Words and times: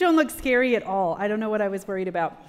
Don't 0.00 0.16
look 0.16 0.30
scary 0.30 0.76
at 0.76 0.82
all. 0.82 1.14
I 1.18 1.28
don't 1.28 1.40
know 1.40 1.50
what 1.50 1.60
I 1.60 1.68
was 1.68 1.86
worried 1.86 2.08
about. 2.08 2.42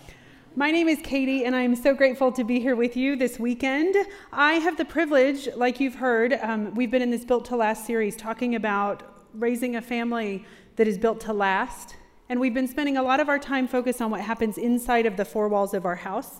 My 0.55 0.71
name 0.71 0.87
is 0.87 0.99
Katie, 1.03 1.43
and 1.43 1.53
I'm 1.53 1.75
so 1.75 1.93
grateful 1.93 2.31
to 2.31 2.45
be 2.45 2.61
here 2.61 2.77
with 2.77 2.95
you 2.95 3.17
this 3.17 3.39
weekend. 3.39 3.93
I 4.31 4.53
have 4.53 4.77
the 4.77 4.85
privilege, 4.85 5.49
like 5.57 5.81
you've 5.81 5.95
heard, 5.95 6.39
um, 6.41 6.73
we've 6.75 6.89
been 6.89 7.01
in 7.01 7.11
this 7.11 7.25
Built 7.25 7.43
to 7.47 7.57
Last 7.57 7.85
series 7.85 8.15
talking 8.15 8.55
about 8.55 9.03
raising 9.33 9.75
a 9.75 9.81
family 9.81 10.45
that 10.77 10.87
is 10.87 10.97
built 10.97 11.19
to 11.21 11.33
last. 11.33 11.97
And 12.29 12.39
we've 12.39 12.53
been 12.53 12.69
spending 12.69 12.95
a 12.95 13.03
lot 13.03 13.19
of 13.19 13.27
our 13.27 13.37
time 13.37 13.67
focused 13.67 14.01
on 14.01 14.11
what 14.11 14.21
happens 14.21 14.57
inside 14.57 15.05
of 15.05 15.17
the 15.17 15.25
four 15.25 15.49
walls 15.49 15.73
of 15.73 15.83
our 15.83 15.97
house. 15.97 16.39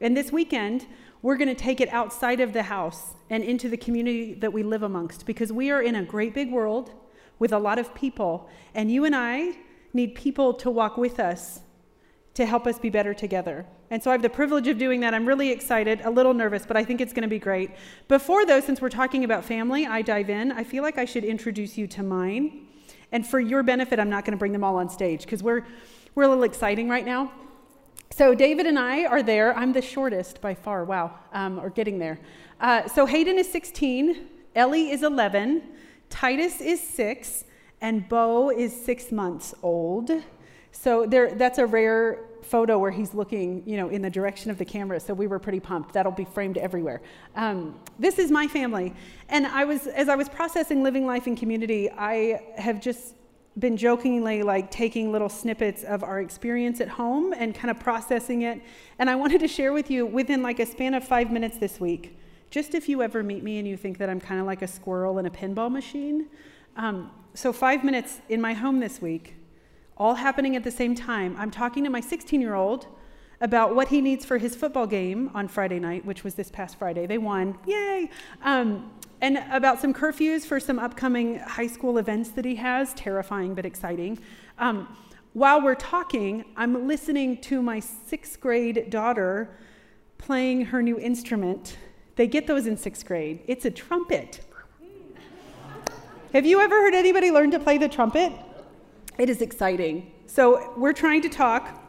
And 0.00 0.16
this 0.16 0.32
weekend, 0.32 0.88
we're 1.22 1.36
going 1.36 1.46
to 1.46 1.54
take 1.54 1.80
it 1.80 1.88
outside 1.90 2.40
of 2.40 2.52
the 2.52 2.64
house 2.64 3.14
and 3.30 3.44
into 3.44 3.68
the 3.68 3.76
community 3.76 4.34
that 4.34 4.52
we 4.52 4.64
live 4.64 4.82
amongst 4.82 5.24
because 5.24 5.52
we 5.52 5.70
are 5.70 5.82
in 5.82 5.94
a 5.94 6.02
great 6.02 6.34
big 6.34 6.50
world 6.50 6.90
with 7.38 7.52
a 7.52 7.58
lot 7.60 7.78
of 7.78 7.94
people. 7.94 8.50
And 8.74 8.90
you 8.90 9.04
and 9.04 9.14
I 9.14 9.56
need 9.92 10.14
people 10.14 10.54
to 10.54 10.70
walk 10.70 10.96
with 10.96 11.18
us 11.18 11.60
to 12.34 12.46
help 12.46 12.66
us 12.66 12.78
be 12.78 12.88
better 12.88 13.12
together. 13.12 13.66
And 13.90 14.02
so 14.02 14.10
I 14.10 14.14
have 14.14 14.22
the 14.22 14.28
privilege 14.30 14.68
of 14.68 14.78
doing 14.78 15.00
that. 15.00 15.12
I'm 15.14 15.26
really 15.26 15.50
excited, 15.50 16.02
a 16.04 16.10
little 16.10 16.34
nervous, 16.34 16.64
but 16.66 16.76
I 16.76 16.84
think 16.84 17.00
it's 17.00 17.12
going 17.12 17.22
to 17.22 17.28
be 17.28 17.38
great. 17.38 17.70
Before, 18.06 18.46
though, 18.46 18.60
since 18.60 18.80
we're 18.80 18.90
talking 18.90 19.24
about 19.24 19.44
family, 19.44 19.86
I 19.86 20.02
dive 20.02 20.30
in, 20.30 20.52
I 20.52 20.62
feel 20.62 20.82
like 20.82 20.98
I 20.98 21.04
should 21.04 21.24
introduce 21.24 21.76
you 21.76 21.86
to 21.88 22.02
mine. 22.02 22.66
And 23.10 23.26
for 23.26 23.40
your 23.40 23.62
benefit, 23.62 23.98
I'm 23.98 24.10
not 24.10 24.24
going 24.24 24.32
to 24.32 24.38
bring 24.38 24.52
them 24.52 24.62
all 24.62 24.76
on 24.76 24.88
stage 24.88 25.22
because 25.22 25.42
we're, 25.42 25.64
we're 26.14 26.24
a 26.24 26.28
little 26.28 26.44
exciting 26.44 26.88
right 26.88 27.04
now. 27.04 27.32
So 28.10 28.34
David 28.34 28.66
and 28.66 28.78
I 28.78 29.06
are 29.06 29.22
there. 29.22 29.56
I'm 29.56 29.72
the 29.72 29.82
shortest 29.82 30.40
by 30.40 30.54
far. 30.54 30.84
Wow, 30.84 31.18
um, 31.32 31.58
or 31.58 31.70
getting 31.70 31.98
there. 31.98 32.20
Uh, 32.60 32.86
so 32.88 33.06
Hayden 33.06 33.38
is 33.38 33.50
16, 33.50 34.26
Ellie 34.54 34.90
is 34.90 35.02
11, 35.02 35.62
Titus 36.10 36.60
is 36.60 36.80
six, 36.80 37.44
and 37.80 38.08
Bo 38.08 38.50
is 38.50 38.72
six 38.74 39.12
months 39.12 39.54
old. 39.62 40.10
So 40.72 41.06
there, 41.06 41.34
that's 41.34 41.58
a 41.58 41.66
rare 41.66 42.20
photo 42.42 42.78
where 42.78 42.90
he's 42.90 43.14
looking, 43.14 43.62
you 43.66 43.76
know, 43.76 43.88
in 43.88 44.02
the 44.02 44.10
direction 44.10 44.50
of 44.50 44.58
the 44.58 44.64
camera. 44.64 44.98
So 45.00 45.12
we 45.12 45.26
were 45.26 45.38
pretty 45.38 45.60
pumped. 45.60 45.92
That'll 45.92 46.12
be 46.12 46.24
framed 46.24 46.56
everywhere. 46.58 47.02
Um, 47.36 47.78
this 47.98 48.18
is 48.18 48.30
my 48.30 48.46
family, 48.46 48.94
and 49.28 49.46
I 49.46 49.64
was, 49.64 49.86
as 49.86 50.08
I 50.08 50.16
was 50.16 50.28
processing 50.28 50.82
living 50.82 51.06
life 51.06 51.26
in 51.26 51.36
community, 51.36 51.90
I 51.90 52.40
have 52.56 52.80
just 52.80 53.14
been 53.58 53.76
jokingly 53.76 54.42
like 54.42 54.70
taking 54.70 55.10
little 55.10 55.28
snippets 55.28 55.82
of 55.82 56.04
our 56.04 56.20
experience 56.20 56.80
at 56.80 56.88
home 56.88 57.32
and 57.32 57.54
kind 57.54 57.70
of 57.70 57.80
processing 57.80 58.42
it. 58.42 58.62
And 58.98 59.10
I 59.10 59.16
wanted 59.16 59.40
to 59.40 59.48
share 59.48 59.72
with 59.72 59.90
you 59.90 60.06
within 60.06 60.42
like 60.42 60.60
a 60.60 60.66
span 60.66 60.94
of 60.94 61.02
five 61.02 61.32
minutes 61.32 61.58
this 61.58 61.80
week. 61.80 62.16
Just 62.50 62.74
if 62.74 62.88
you 62.88 63.02
ever 63.02 63.22
meet 63.22 63.42
me 63.42 63.58
and 63.58 63.66
you 63.66 63.76
think 63.76 63.98
that 63.98 64.08
I'm 64.08 64.20
kind 64.20 64.40
of 64.40 64.46
like 64.46 64.62
a 64.62 64.66
squirrel 64.68 65.18
in 65.18 65.26
a 65.26 65.30
pinball 65.30 65.70
machine. 65.70 66.28
Um, 66.76 67.10
so, 67.34 67.52
five 67.52 67.84
minutes 67.84 68.20
in 68.28 68.40
my 68.40 68.52
home 68.52 68.80
this 68.80 69.00
week, 69.00 69.34
all 69.96 70.14
happening 70.14 70.56
at 70.56 70.64
the 70.64 70.70
same 70.70 70.94
time. 70.94 71.36
I'm 71.38 71.50
talking 71.50 71.84
to 71.84 71.90
my 71.90 72.00
16 72.00 72.40
year 72.40 72.54
old 72.54 72.86
about 73.40 73.74
what 73.74 73.88
he 73.88 74.00
needs 74.00 74.24
for 74.24 74.38
his 74.38 74.56
football 74.56 74.86
game 74.86 75.30
on 75.34 75.46
Friday 75.46 75.78
night, 75.78 76.04
which 76.04 76.24
was 76.24 76.34
this 76.34 76.50
past 76.50 76.78
Friday. 76.78 77.06
They 77.06 77.18
won. 77.18 77.58
Yay! 77.66 78.10
Um, 78.42 78.90
and 79.20 79.44
about 79.50 79.80
some 79.80 79.92
curfews 79.92 80.44
for 80.44 80.60
some 80.60 80.78
upcoming 80.78 81.38
high 81.40 81.66
school 81.66 81.98
events 81.98 82.30
that 82.30 82.44
he 82.44 82.56
has, 82.56 82.94
terrifying 82.94 83.54
but 83.54 83.66
exciting. 83.66 84.18
Um, 84.58 84.96
while 85.34 85.62
we're 85.62 85.74
talking, 85.74 86.44
I'm 86.56 86.88
listening 86.88 87.40
to 87.42 87.62
my 87.62 87.80
sixth 87.80 88.40
grade 88.40 88.90
daughter 88.90 89.56
playing 90.18 90.66
her 90.66 90.82
new 90.82 90.98
instrument. 90.98 91.76
They 92.16 92.26
get 92.26 92.46
those 92.46 92.66
in 92.66 92.76
sixth 92.76 93.06
grade. 93.06 93.40
It's 93.46 93.64
a 93.64 93.70
trumpet. 93.70 94.40
Have 96.34 96.44
you 96.44 96.60
ever 96.60 96.74
heard 96.74 96.92
anybody 96.92 97.30
learn 97.30 97.50
to 97.52 97.58
play 97.58 97.78
the 97.78 97.88
trumpet? 97.88 98.30
It 99.16 99.30
is 99.30 99.40
exciting. 99.40 100.12
So 100.26 100.74
we're 100.76 100.92
trying 100.92 101.22
to 101.22 101.30
talk, 101.30 101.82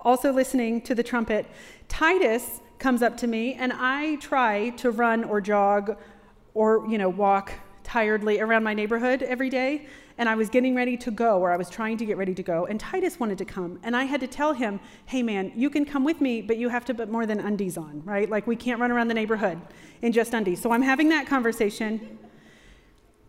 also 0.00 0.32
listening 0.32 0.80
to 0.82 0.94
the 0.94 1.02
trumpet. 1.02 1.46
Titus 1.88 2.62
comes 2.78 3.02
up 3.02 3.18
to 3.18 3.26
me, 3.26 3.52
and 3.52 3.70
I 3.70 4.16
try 4.16 4.70
to 4.78 4.90
run 4.90 5.24
or 5.24 5.42
jog 5.42 5.98
or 6.54 6.86
you 6.88 6.96
know 6.96 7.10
walk 7.10 7.52
tiredly 7.84 8.40
around 8.40 8.62
my 8.62 8.72
neighborhood 8.72 9.22
every 9.22 9.48
day 9.48 9.86
and 10.18 10.28
i 10.28 10.34
was 10.34 10.50
getting 10.50 10.74
ready 10.74 10.98
to 10.98 11.10
go 11.10 11.40
or 11.40 11.50
i 11.50 11.56
was 11.56 11.70
trying 11.70 11.96
to 11.96 12.04
get 12.04 12.18
ready 12.18 12.34
to 12.34 12.42
go 12.42 12.66
and 12.66 12.78
titus 12.78 13.18
wanted 13.18 13.38
to 13.38 13.44
come 13.44 13.78
and 13.82 13.96
i 13.96 14.04
had 14.04 14.20
to 14.20 14.26
tell 14.26 14.52
him 14.52 14.78
hey 15.06 15.22
man 15.22 15.50
you 15.56 15.70
can 15.70 15.84
come 15.84 16.04
with 16.04 16.20
me 16.20 16.42
but 16.42 16.58
you 16.58 16.68
have 16.68 16.84
to 16.84 16.94
put 16.94 17.08
more 17.08 17.24
than 17.24 17.40
undies 17.40 17.78
on 17.78 18.02
right 18.04 18.28
like 18.28 18.46
we 18.46 18.54
can't 18.54 18.78
run 18.78 18.92
around 18.92 19.08
the 19.08 19.14
neighborhood 19.14 19.58
in 20.02 20.12
just 20.12 20.34
undies 20.34 20.60
so 20.60 20.70
i'm 20.70 20.82
having 20.82 21.08
that 21.08 21.26
conversation 21.26 22.18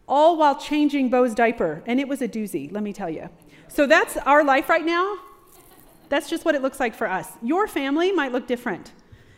all 0.08 0.38
while 0.38 0.56
changing 0.56 1.10
bo's 1.10 1.34
diaper 1.34 1.84
and 1.86 2.00
it 2.00 2.08
was 2.08 2.22
a 2.22 2.28
doozy 2.28 2.72
let 2.72 2.84
me 2.84 2.94
tell 2.94 3.10
you 3.10 3.30
so 3.68 3.86
that's 3.88 4.18
our 4.18 4.44
life 4.44 4.70
right 4.70 4.86
now 4.86 5.18
that's 6.10 6.30
just 6.30 6.46
what 6.46 6.56
it 6.56 6.62
looks 6.62 6.80
like 6.80 6.94
for 6.94 7.08
us 7.08 7.34
your 7.42 7.68
family 7.68 8.12
might 8.12 8.32
look 8.32 8.48
different 8.48 8.92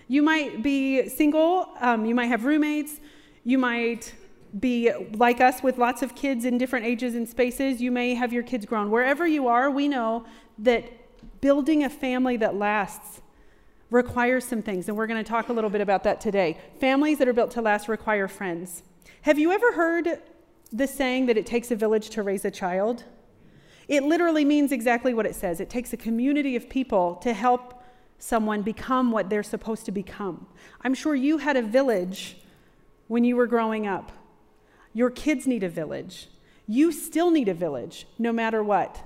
you 0.07 0.21
might 0.21 0.61
be 0.61 1.07
single 1.09 1.69
um, 1.79 2.05
you 2.05 2.15
might 2.15 2.27
have 2.27 2.45
roommates 2.45 2.99
you 3.43 3.57
might 3.57 4.13
be 4.59 4.91
like 5.13 5.41
us 5.41 5.61
with 5.61 5.77
lots 5.77 6.01
of 6.01 6.15
kids 6.15 6.45
in 6.45 6.57
different 6.57 6.85
ages 6.85 7.15
and 7.15 7.27
spaces. 7.27 7.81
You 7.81 7.91
may 7.91 8.13
have 8.13 8.31
your 8.31 8.43
kids 8.43 8.65
grown. 8.65 8.89
Wherever 8.89 9.27
you 9.27 9.47
are, 9.47 9.69
we 9.69 9.87
know 9.87 10.25
that 10.59 10.91
building 11.41 11.83
a 11.83 11.89
family 11.89 12.37
that 12.37 12.55
lasts 12.55 13.21
requires 13.89 14.45
some 14.45 14.61
things, 14.61 14.87
and 14.87 14.97
we're 14.97 15.07
going 15.07 15.23
to 15.23 15.29
talk 15.29 15.49
a 15.49 15.53
little 15.53 15.69
bit 15.69 15.81
about 15.81 16.03
that 16.03 16.19
today. 16.21 16.57
Families 16.79 17.17
that 17.19 17.27
are 17.27 17.33
built 17.33 17.51
to 17.51 17.61
last 17.61 17.87
require 17.87 18.27
friends. 18.27 18.83
Have 19.21 19.37
you 19.37 19.51
ever 19.51 19.73
heard 19.73 20.21
the 20.71 20.87
saying 20.87 21.27
that 21.27 21.37
it 21.37 21.45
takes 21.45 21.71
a 21.71 21.75
village 21.75 22.09
to 22.11 22.23
raise 22.23 22.45
a 22.45 22.51
child? 22.51 23.03
It 23.87 24.03
literally 24.03 24.45
means 24.45 24.71
exactly 24.71 25.13
what 25.13 25.25
it 25.25 25.35
says. 25.35 25.59
It 25.59 25.69
takes 25.69 25.93
a 25.93 25.97
community 25.97 26.55
of 26.55 26.69
people 26.69 27.15
to 27.17 27.33
help 27.33 27.83
someone 28.17 28.61
become 28.61 29.11
what 29.11 29.29
they're 29.29 29.43
supposed 29.43 29.85
to 29.85 29.91
become. 29.91 30.47
I'm 30.81 30.93
sure 30.93 31.15
you 31.15 31.37
had 31.37 31.57
a 31.57 31.61
village 31.61 32.37
when 33.07 33.23
you 33.23 33.35
were 33.35 33.47
growing 33.47 33.85
up. 33.85 34.11
Your 34.93 35.09
kids 35.09 35.45
need 35.45 35.63
a 35.63 35.69
village. 35.69 36.29
You 36.67 36.91
still 36.91 37.29
need 37.29 37.47
a 37.47 37.53
village, 37.53 38.07
no 38.17 38.31
matter 38.31 38.63
what. 38.63 39.03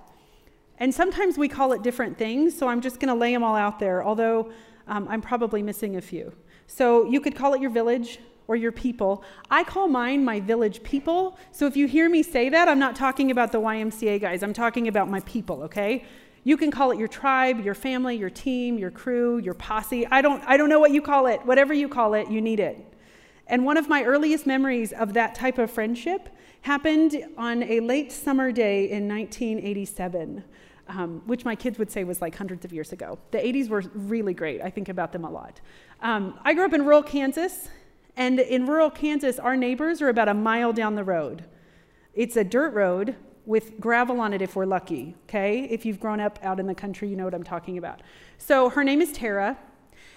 And 0.77 0.93
sometimes 0.93 1.37
we 1.37 1.49
call 1.49 1.73
it 1.73 1.81
different 1.81 2.17
things, 2.17 2.57
so 2.57 2.69
I'm 2.69 2.79
just 2.79 2.99
going 2.99 3.09
to 3.09 3.19
lay 3.19 3.33
them 3.33 3.43
all 3.43 3.55
out 3.55 3.79
there, 3.79 4.01
although 4.03 4.51
um, 4.87 5.07
I'm 5.09 5.21
probably 5.21 5.61
missing 5.61 5.97
a 5.97 6.01
few. 6.01 6.31
So 6.67 7.05
you 7.05 7.19
could 7.19 7.35
call 7.35 7.53
it 7.53 7.61
your 7.61 7.71
village 7.71 8.19
or 8.49 8.55
your 8.55 8.71
people. 8.71 9.23
I 9.51 9.63
call 9.63 9.87
mine 9.87 10.25
my 10.25 10.39
village 10.39 10.81
people. 10.81 11.37
So 11.51 11.67
if 11.67 11.77
you 11.77 11.87
hear 11.87 12.09
me 12.09 12.23
say 12.23 12.49
that, 12.49 12.67
I'm 12.67 12.79
not 12.79 12.95
talking 12.95 13.29
about 13.29 13.51
the 13.51 13.61
YMCA 13.61 14.19
guys, 14.19 14.41
I'm 14.41 14.53
talking 14.53 14.87
about 14.87 15.07
my 15.07 15.19
people, 15.19 15.61
okay? 15.63 16.03
You 16.43 16.57
can 16.57 16.71
call 16.71 16.89
it 16.89 16.97
your 16.97 17.07
tribe, 17.07 17.63
your 17.63 17.75
family, 17.75 18.15
your 18.17 18.31
team, 18.31 18.79
your 18.79 18.89
crew, 18.89 19.37
your 19.37 19.53
posse. 19.53 20.07
I 20.07 20.23
don't, 20.23 20.43
I 20.47 20.57
don't 20.57 20.67
know 20.67 20.79
what 20.79 20.89
you 20.89 21.01
call 21.01 21.27
it. 21.27 21.45
Whatever 21.45 21.75
you 21.75 21.87
call 21.87 22.15
it, 22.15 22.31
you 22.31 22.41
need 22.41 22.59
it. 22.59 22.83
And 23.45 23.65
one 23.65 23.77
of 23.77 23.87
my 23.87 24.03
earliest 24.03 24.47
memories 24.47 24.93
of 24.93 25.13
that 25.13 25.35
type 25.35 25.59
of 25.59 25.69
friendship 25.69 26.29
happened 26.61 27.23
on 27.37 27.61
a 27.61 27.81
late 27.81 28.11
summer 28.11 28.51
day 28.51 28.89
in 28.89 29.07
1987, 29.07 30.43
um, 30.87 31.21
which 31.27 31.45
my 31.45 31.55
kids 31.55 31.77
would 31.77 31.91
say 31.91 32.03
was 32.03 32.19
like 32.19 32.35
hundreds 32.35 32.65
of 32.65 32.73
years 32.73 32.93
ago. 32.93 33.19
The 33.29 33.37
80s 33.37 33.69
were 33.69 33.83
really 33.93 34.33
great. 34.33 34.59
I 34.61 34.71
think 34.71 34.89
about 34.89 35.11
them 35.11 35.23
a 35.23 35.29
lot. 35.29 35.61
Um, 36.01 36.39
I 36.43 36.55
grew 36.55 36.65
up 36.65 36.73
in 36.73 36.83
rural 36.83 37.03
Kansas, 37.03 37.69
and 38.15 38.39
in 38.39 38.65
rural 38.65 38.89
Kansas, 38.89 39.39
our 39.39 39.55
neighbors 39.55 40.01
are 40.01 40.09
about 40.09 40.27
a 40.27 40.33
mile 40.33 40.73
down 40.73 40.95
the 40.95 41.03
road. 41.03 41.45
It's 42.13 42.35
a 42.35 42.43
dirt 42.43 42.73
road 42.73 43.15
with 43.45 43.79
gravel 43.79 44.19
on 44.19 44.33
it 44.33 44.41
if 44.41 44.55
we're 44.55 44.65
lucky, 44.65 45.15
okay? 45.23 45.63
If 45.63 45.85
you've 45.85 45.99
grown 45.99 46.19
up 46.19 46.37
out 46.43 46.59
in 46.59 46.67
the 46.67 46.75
country, 46.75 47.09
you 47.09 47.15
know 47.15 47.25
what 47.25 47.33
I'm 47.33 47.43
talking 47.43 47.77
about. 47.77 48.01
So 48.37 48.69
her 48.69 48.83
name 48.83 49.01
is 49.01 49.11
Tara 49.11 49.57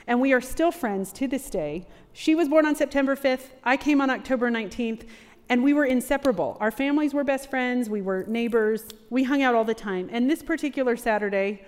and 0.06 0.20
we 0.20 0.32
are 0.32 0.40
still 0.40 0.70
friends 0.70 1.12
to 1.12 1.28
this 1.28 1.48
day. 1.48 1.86
She 2.12 2.34
was 2.34 2.48
born 2.48 2.66
on 2.66 2.74
September 2.74 3.16
5th, 3.16 3.50
I 3.64 3.76
came 3.76 4.00
on 4.00 4.10
October 4.10 4.50
19th, 4.50 5.06
and 5.48 5.62
we 5.62 5.72
were 5.72 5.84
inseparable. 5.84 6.56
Our 6.60 6.70
families 6.70 7.14
were 7.14 7.24
best 7.24 7.50
friends, 7.50 7.88
we 7.88 8.02
were 8.02 8.24
neighbors, 8.26 8.84
we 9.10 9.24
hung 9.24 9.42
out 9.42 9.54
all 9.54 9.64
the 9.64 9.74
time. 9.74 10.08
And 10.10 10.30
this 10.30 10.42
particular 10.42 10.96
Saturday, 10.96 11.62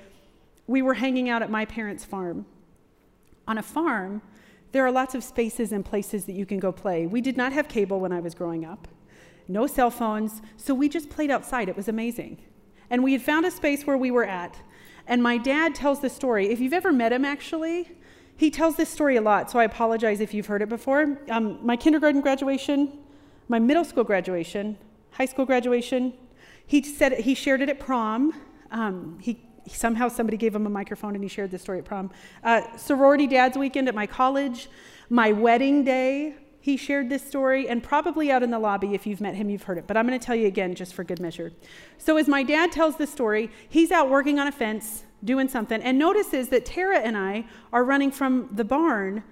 we 0.67 0.83
were 0.83 0.95
hanging 0.95 1.29
out 1.29 1.43
at 1.43 1.51
my 1.51 1.65
parents' 1.65 2.05
farm. 2.05 2.47
On 3.47 3.59
a 3.59 3.63
farm, 3.63 4.23
there 4.75 4.85
are 4.85 4.91
lots 4.91 5.15
of 5.15 5.23
spaces 5.23 5.71
and 5.71 5.85
places 5.85 6.25
that 6.25 6.33
you 6.33 6.45
can 6.45 6.59
go 6.59 6.73
play. 6.73 7.07
We 7.07 7.21
did 7.21 7.37
not 7.37 7.53
have 7.53 7.69
cable 7.69 8.01
when 8.01 8.11
I 8.11 8.19
was 8.19 8.35
growing 8.35 8.65
up, 8.65 8.89
no 9.47 9.69
cell 9.69 9.89
phones, 9.89 10.43
so 10.57 10.75
we 10.75 10.89
just 10.89 11.09
played 11.09 11.31
outside. 11.31 11.69
It 11.69 11.77
was 11.77 11.87
amazing. 11.87 12.43
And 12.91 13.05
we 13.05 13.13
had 13.13 13.23
found 13.23 13.47
a 13.47 13.53
space 13.53 13.87
where 13.87 13.97
we 13.97 14.11
were 14.11 14.25
at. 14.25 14.59
And 15.07 15.23
my 15.23 15.39
dad 15.39 15.77
tells 15.77 16.01
the 16.01 16.11
story. 16.11 16.49
If 16.49 16.59
you've 16.59 16.73
ever 16.73 16.93
met 16.93 17.13
him, 17.13 17.25
actually, 17.25 17.89
he 18.37 18.51
tells 18.51 18.75
this 18.75 18.89
story 18.89 19.15
a 19.15 19.23
lot, 19.23 19.49
so 19.49 19.61
I 19.61 19.65
apologize 19.65 20.19
if 20.19 20.35
you've 20.35 20.47
heard 20.47 20.61
it 20.61 20.69
before. 20.69 21.21
Um, 21.31 21.65
my 21.65 21.77
kindergarten 21.77 22.21
graduation, 22.21 22.99
my 23.47 23.61
middle 23.61 23.85
school 23.85 24.03
graduation, 24.03 24.77
high 25.13 25.27
school 25.27 25.47
graduation, 25.47 26.15
he 26.67 26.83
said 26.83 27.13
he 27.13 27.37
shared 27.37 27.61
it 27.61 27.69
at 27.69 27.79
prom. 27.79 28.33
Um, 28.73 29.21
he 29.21 29.39
somehow 29.69 30.09
somebody 30.09 30.37
gave 30.37 30.55
him 30.55 30.67
a 30.67 30.71
microphone 30.71 31.15
and 31.15 31.23
he 31.25 31.29
shared 31.29 31.51
this 31.51 31.63
story 31.63 31.79
at 31.79 31.85
prom. 31.85 32.11
Uh, 32.43 32.77
sorority 32.77 33.27
dad's 33.27 33.57
weekend 33.57 33.89
at 33.89 33.95
my 33.95 34.07
college, 34.07 34.69
my 35.09 35.33
wedding 35.33 35.85
day. 35.85 36.35
he 36.61 36.79
shared 36.79 37.11
this 37.11 37.23
story, 37.23 37.69
and 37.69 37.83
probably 37.83 38.31
out 38.31 38.43
in 38.43 38.51
the 38.51 38.59
lobby, 38.59 38.95
if 38.95 39.07
you've 39.07 39.21
met 39.21 39.35
him, 39.35 39.51
you've 39.51 39.65
heard 39.65 39.77
it. 39.77 39.87
But 39.87 39.99
I'm 39.99 40.07
going 40.07 40.19
to 40.19 40.25
tell 40.25 40.35
you 40.35 40.47
again 40.47 40.75
just 40.75 40.95
for 40.95 41.05
good 41.05 41.21
measure. 41.21 41.53
So, 41.99 42.17
as 42.17 42.27
my 42.27 42.43
dad 42.43 42.73
tells 42.73 42.97
the 42.97 43.07
story, 43.07 43.51
he's 43.69 43.91
out 43.91 44.09
working 44.09 44.39
on 44.39 44.47
a 44.47 44.53
fence, 44.53 45.05
doing 45.23 45.47
something, 45.47 45.83
and 45.83 45.99
notices 45.99 46.49
that 46.49 46.65
Tara 46.65 47.01
and 47.01 47.19
I 47.19 47.45
are 47.71 47.85
running 47.85 48.11
from 48.11 48.49
the 48.51 48.65
barn 48.65 49.25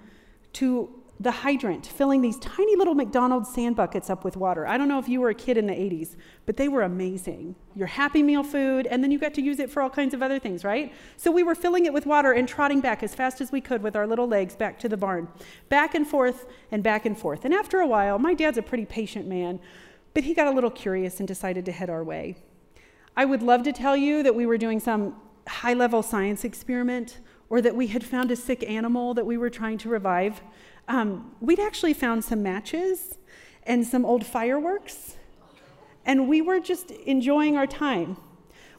to 0.53 1.02
the 1.23 1.31
hydrant, 1.31 1.87
filling 1.87 2.21
these 2.21 2.37
tiny 2.39 2.75
little 2.75 2.95
McDonald's 2.95 3.49
sand 3.49 3.77
buckets 3.77 4.09
up 4.09 4.25
with 4.25 4.35
water. 4.35 4.67
I 4.67 4.77
don't 4.77 4.89
know 4.89 4.99
if 4.99 5.07
you 5.07 5.21
were 5.21 5.29
a 5.29 5.33
kid 5.33 5.57
in 5.57 5.67
the 5.67 5.73
80s, 5.73 6.17
but 6.45 6.57
they 6.57 6.67
were 6.67 6.81
amazing. 6.81 7.55
Your 7.75 7.87
Happy 7.87 8.21
Meal 8.21 8.43
food, 8.43 8.87
and 8.87 9.01
then 9.01 9.09
you 9.09 9.17
got 9.17 9.33
to 9.35 9.41
use 9.41 9.59
it 9.59 9.69
for 9.69 9.81
all 9.81 9.89
kinds 9.89 10.13
of 10.13 10.21
other 10.21 10.37
things, 10.37 10.65
right? 10.65 10.93
So 11.15 11.31
we 11.31 11.41
were 11.41 11.55
filling 11.55 11.85
it 11.85 11.93
with 11.93 12.05
water 12.05 12.33
and 12.33 12.45
trotting 12.45 12.81
back 12.81 13.03
as 13.03 13.15
fast 13.15 13.39
as 13.39 13.53
we 13.53 13.61
could 13.61 13.81
with 13.81 13.95
our 13.95 14.05
little 14.05 14.27
legs 14.27 14.57
back 14.57 14.77
to 14.79 14.89
the 14.89 14.97
barn, 14.97 15.29
back 15.69 15.95
and 15.95 16.05
forth 16.05 16.45
and 16.71 16.83
back 16.83 17.05
and 17.05 17.17
forth. 17.17 17.45
And 17.45 17.53
after 17.53 17.79
a 17.79 17.87
while, 17.87 18.19
my 18.19 18.33
dad's 18.33 18.57
a 18.57 18.61
pretty 18.61 18.85
patient 18.85 19.25
man, 19.25 19.61
but 20.13 20.25
he 20.25 20.33
got 20.33 20.47
a 20.47 20.51
little 20.51 20.71
curious 20.71 21.19
and 21.19 21.27
decided 21.27 21.63
to 21.65 21.71
head 21.71 21.89
our 21.89 22.03
way. 22.03 22.35
I 23.15 23.23
would 23.23 23.41
love 23.41 23.63
to 23.63 23.71
tell 23.71 23.95
you 23.95 24.23
that 24.23 24.35
we 24.35 24.45
were 24.45 24.57
doing 24.57 24.81
some 24.81 25.15
high 25.47 25.73
level 25.73 26.03
science 26.03 26.43
experiment 26.43 27.19
or 27.49 27.61
that 27.61 27.75
we 27.75 27.87
had 27.87 28.03
found 28.03 28.31
a 28.31 28.35
sick 28.35 28.67
animal 28.69 29.13
that 29.13 29.25
we 29.25 29.37
were 29.37 29.49
trying 29.49 29.77
to 29.77 29.87
revive 29.87 30.41
um, 30.87 31.35
we'd 31.39 31.59
actually 31.59 31.93
found 31.93 32.23
some 32.23 32.43
matches 32.43 33.17
and 33.63 33.85
some 33.85 34.05
old 34.05 34.25
fireworks, 34.25 35.15
and 36.05 36.27
we 36.27 36.41
were 36.41 36.59
just 36.59 36.91
enjoying 36.91 37.55
our 37.55 37.67
time. 37.67 38.17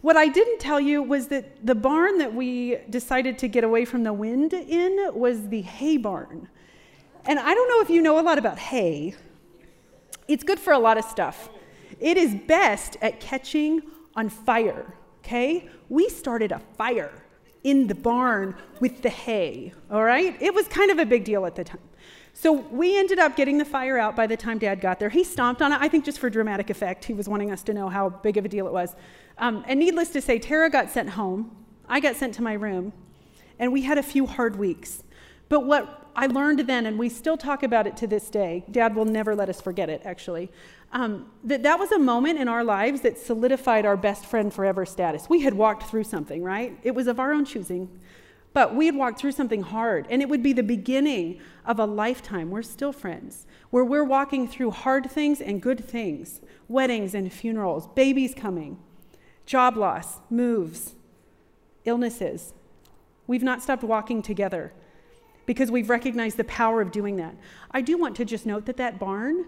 What 0.03 0.17
I 0.19 0.29
didn't 0.29 0.59
tell 0.59 0.81
you 0.81 1.03
was 1.03 1.29
that 1.29 1.65
the 1.65 1.75
barn 1.75 2.19
that 2.19 2.35
we 2.35 2.77
decided 2.91 3.39
to 3.39 3.49
get 3.49 3.65
away 3.65 3.87
from 3.87 4.03
the 4.03 4.13
wind 4.13 4.53
in 4.53 5.11
was 5.15 5.49
the 5.49 5.63
hay 5.63 5.97
barn. 5.97 6.49
And 7.25 7.39
I 7.39 7.55
don't 7.55 7.69
know 7.69 7.81
if 7.81 7.89
you 7.89 8.03
know 8.03 8.21
a 8.21 8.21
lot 8.21 8.37
about 8.37 8.59
hay. 8.59 9.15
It's 10.29 10.45
good 10.45 10.61
for 10.61 10.75
a 10.75 10.79
lot 10.79 10.99
of 10.99 11.07
stuff. 11.07 11.49
It 12.01 12.19
is 12.19 12.35
best 12.35 12.99
at 13.01 13.19
catching 13.19 13.81
on 14.15 14.29
fire, 14.29 14.95
okay? 15.21 15.71
We 15.89 16.11
started 16.11 16.53
a 16.53 16.61
fire 16.77 17.13
in 17.63 17.87
the 17.87 17.95
barn 17.95 18.55
with 18.81 19.01
the 19.01 19.09
hay, 19.09 19.73
all 19.91 20.05
right? 20.05 20.37
It 20.41 20.55
was 20.55 20.69
kind 20.69 20.91
of 20.91 20.99
a 20.99 21.07
big 21.07 21.25
deal 21.25 21.47
at 21.47 21.55
the 21.55 21.65
time. 21.65 21.81
So 22.37 22.53
we 22.53 22.99
ended 22.99 23.21
up 23.21 23.37
getting 23.37 23.59
the 23.59 23.65
fire 23.65 23.97
out 23.97 24.17
by 24.17 24.27
the 24.27 24.37
time 24.37 24.59
Dad 24.59 24.81
got 24.81 24.99
there. 24.99 25.09
He 25.09 25.23
stomped 25.23 25.63
on 25.63 25.73
it, 25.73 25.79
I 25.81 25.89
think 25.89 26.05
just 26.05 26.19
for 26.19 26.29
dramatic 26.29 26.69
effect. 26.69 27.05
He 27.05 27.15
was 27.15 27.29
wanting 27.29 27.53
us 27.53 27.63
to 27.63 27.73
know 27.73 27.89
how 27.89 28.11
big 28.11 28.37
of 28.37 28.45
a 28.45 28.49
deal 28.49 28.67
it 28.67 28.73
was. 28.73 28.97
Um, 29.39 29.65
and 29.69 29.79
needless 29.79 30.11
to 30.11 30.21
say, 30.21 30.41
Tara 30.41 30.69
got 30.69 30.91
sent 30.91 31.11
home. 31.11 31.57
I 31.89 32.01
got 32.01 32.17
sent 32.17 32.35
to 32.35 32.43
my 32.43 32.55
room. 32.55 32.93
And 33.61 33.73
we 33.73 33.83
had 33.83 33.99
a 33.99 34.03
few 34.03 34.27
hard 34.27 34.57
weeks. 34.57 35.05
But 35.49 35.61
what 35.61 36.11
I 36.17 36.27
learned 36.27 36.61
then, 36.61 36.87
and 36.87 36.99
we 36.99 37.09
still 37.09 37.37
talk 37.37 37.63
about 37.63 37.87
it 37.87 37.97
to 37.99 38.09
this 38.09 38.29
day, 38.31 38.65
Dad 38.69 38.97
will 38.97 39.05
never 39.05 39.37
let 39.37 39.49
us 39.49 39.61
forget 39.61 39.89
it, 39.89 40.03
actually, 40.05 40.51
um, 40.93 41.31
that 41.45 41.63
that 41.63 41.79
was 41.79 41.93
a 41.93 41.99
moment 41.99 42.41
in 42.41 42.49
our 42.49 42.65
lives 42.65 43.03
that 43.03 43.17
solidified 43.17 43.87
our 43.87 43.97
best 43.97 44.27
friend 44.27 44.53
forever 44.53 44.85
status. 44.85 45.29
We 45.29 45.41
had 45.41 45.55
walked 45.55 45.85
through 45.85 46.05
something, 46.05 46.43
right? 46.43 46.77
It 46.83 46.97
was 46.97 47.07
of 47.07 47.21
our 47.21 47.33
own 47.33 47.45
choosing. 47.45 47.89
But 48.55 48.75
we 48.75 48.87
had 48.87 48.95
walked 48.95 49.19
through 49.19 49.33
something 49.33 49.63
hard, 49.63 50.07
and 50.09 50.23
it 50.23 50.29
would 50.29 50.43
be 50.43 50.53
the 50.53 50.63
beginning 50.63 51.41
of 51.67 51.79
a 51.81 51.85
lifetime. 51.85 52.51
We're 52.51 52.63
still 52.63 52.93
friends, 52.93 53.47
where 53.71 53.85
we're 53.85 54.05
walking 54.05 54.49
through 54.49 54.71
hard 54.71 55.11
things 55.11 55.43
and 55.43 55.61
good 55.61 55.85
things 55.85 56.41
weddings 56.67 57.15
and 57.15 57.31
funerals, 57.31 57.89
babies 57.89 58.33
coming, 58.35 58.79
job 59.45 59.77
loss, 59.77 60.21
moves, 60.31 60.95
illnesses. 61.85 62.55
We've 63.27 63.43
not 63.43 63.63
stopped 63.63 63.83
walking 63.83 64.23
together 64.23 64.73
because 65.47 65.71
we've 65.71 65.91
recognized 65.91 66.37
the 66.39 66.45
power 66.45 66.81
of 66.81 66.91
doing 66.91 67.17
that. 67.17 67.35
I 67.71 67.83
do 67.83 67.99
want 67.99 68.17
to 68.17 68.25
just 68.25 68.47
note 68.47 68.65
that 68.67 68.79
that 68.79 68.99
barn 68.99 69.45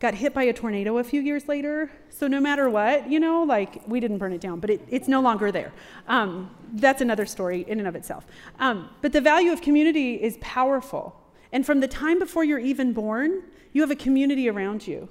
got 0.00 0.14
hit 0.14 0.32
by 0.32 0.44
a 0.44 0.52
tornado 0.52 0.98
a 0.98 1.04
few 1.04 1.20
years 1.20 1.48
later. 1.48 1.90
So 2.08 2.28
no 2.28 2.40
matter 2.40 2.70
what, 2.70 3.10
you 3.10 3.18
know, 3.18 3.42
like 3.42 3.86
we 3.88 3.98
didn't 3.98 4.18
burn 4.18 4.32
it 4.32 4.40
down, 4.40 4.60
but 4.60 4.70
it, 4.70 4.80
it's 4.88 5.08
no 5.08 5.20
longer 5.20 5.50
there. 5.50 5.72
Um, 6.06 6.50
that's 6.74 7.00
another 7.00 7.26
story 7.26 7.64
in 7.66 7.78
and 7.80 7.88
of 7.88 7.96
itself. 7.96 8.26
Um, 8.60 8.90
but 9.02 9.12
the 9.12 9.20
value 9.20 9.52
of 9.52 9.60
community 9.60 10.14
is 10.14 10.38
powerful. 10.40 11.20
And 11.52 11.66
from 11.66 11.80
the 11.80 11.88
time 11.88 12.18
before 12.18 12.44
you're 12.44 12.58
even 12.58 12.92
born, 12.92 13.42
you 13.72 13.80
have 13.80 13.90
a 13.90 13.96
community 13.96 14.48
around 14.48 14.86
you. 14.86 15.08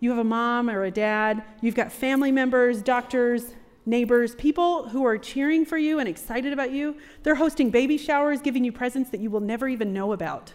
You 0.00 0.10
have 0.10 0.18
a 0.18 0.24
mom 0.24 0.70
or 0.70 0.84
a 0.84 0.90
dad, 0.90 1.42
you've 1.60 1.74
got 1.74 1.90
family 1.90 2.30
members, 2.30 2.82
doctors, 2.82 3.54
neighbors, 3.84 4.34
people 4.34 4.88
who 4.88 5.04
are 5.04 5.18
cheering 5.18 5.64
for 5.64 5.78
you 5.78 5.98
and 5.98 6.08
excited 6.08 6.52
about 6.52 6.70
you. 6.70 6.96
They're 7.22 7.34
hosting 7.34 7.70
baby 7.70 7.98
showers, 7.98 8.40
giving 8.40 8.64
you 8.64 8.70
presents 8.70 9.10
that 9.10 9.20
you 9.20 9.30
will 9.30 9.40
never 9.40 9.68
even 9.68 9.92
know 9.92 10.12
about. 10.12 10.52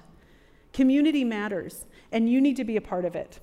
Community 0.72 1.24
matters, 1.24 1.86
and 2.12 2.30
you 2.30 2.40
need 2.40 2.56
to 2.58 2.64
be 2.64 2.78
a 2.78 2.82
part 2.82 3.06
of 3.06 3.16
it. 3.16 3.40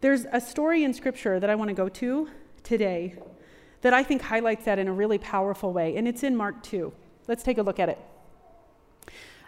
There's 0.00 0.26
a 0.32 0.40
story 0.40 0.84
in 0.84 0.94
Scripture 0.94 1.40
that 1.40 1.50
I 1.50 1.56
want 1.56 1.68
to 1.68 1.74
go 1.74 1.88
to 1.88 2.28
today 2.62 3.16
that 3.80 3.92
I 3.92 4.04
think 4.04 4.22
highlights 4.22 4.64
that 4.64 4.78
in 4.78 4.86
a 4.86 4.92
really 4.92 5.18
powerful 5.18 5.72
way, 5.72 5.96
and 5.96 6.06
it's 6.06 6.22
in 6.22 6.36
Mark 6.36 6.62
2. 6.62 6.92
Let's 7.26 7.42
take 7.42 7.58
a 7.58 7.62
look 7.62 7.80
at 7.80 7.88
it. 7.88 7.98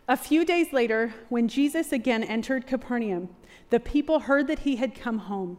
A 0.09 0.17
few 0.17 0.45
days 0.45 0.73
later, 0.73 1.15
when 1.29 1.47
Jesus 1.47 1.93
again 1.93 2.25
entered 2.25 2.67
Capernaum, 2.67 3.29
the 3.71 3.79
people 3.79 4.21
heard 4.21 4.49
that 4.49 4.61
he 4.61 4.77
had 4.77 4.93
come 4.95 5.19
home. 5.19 5.59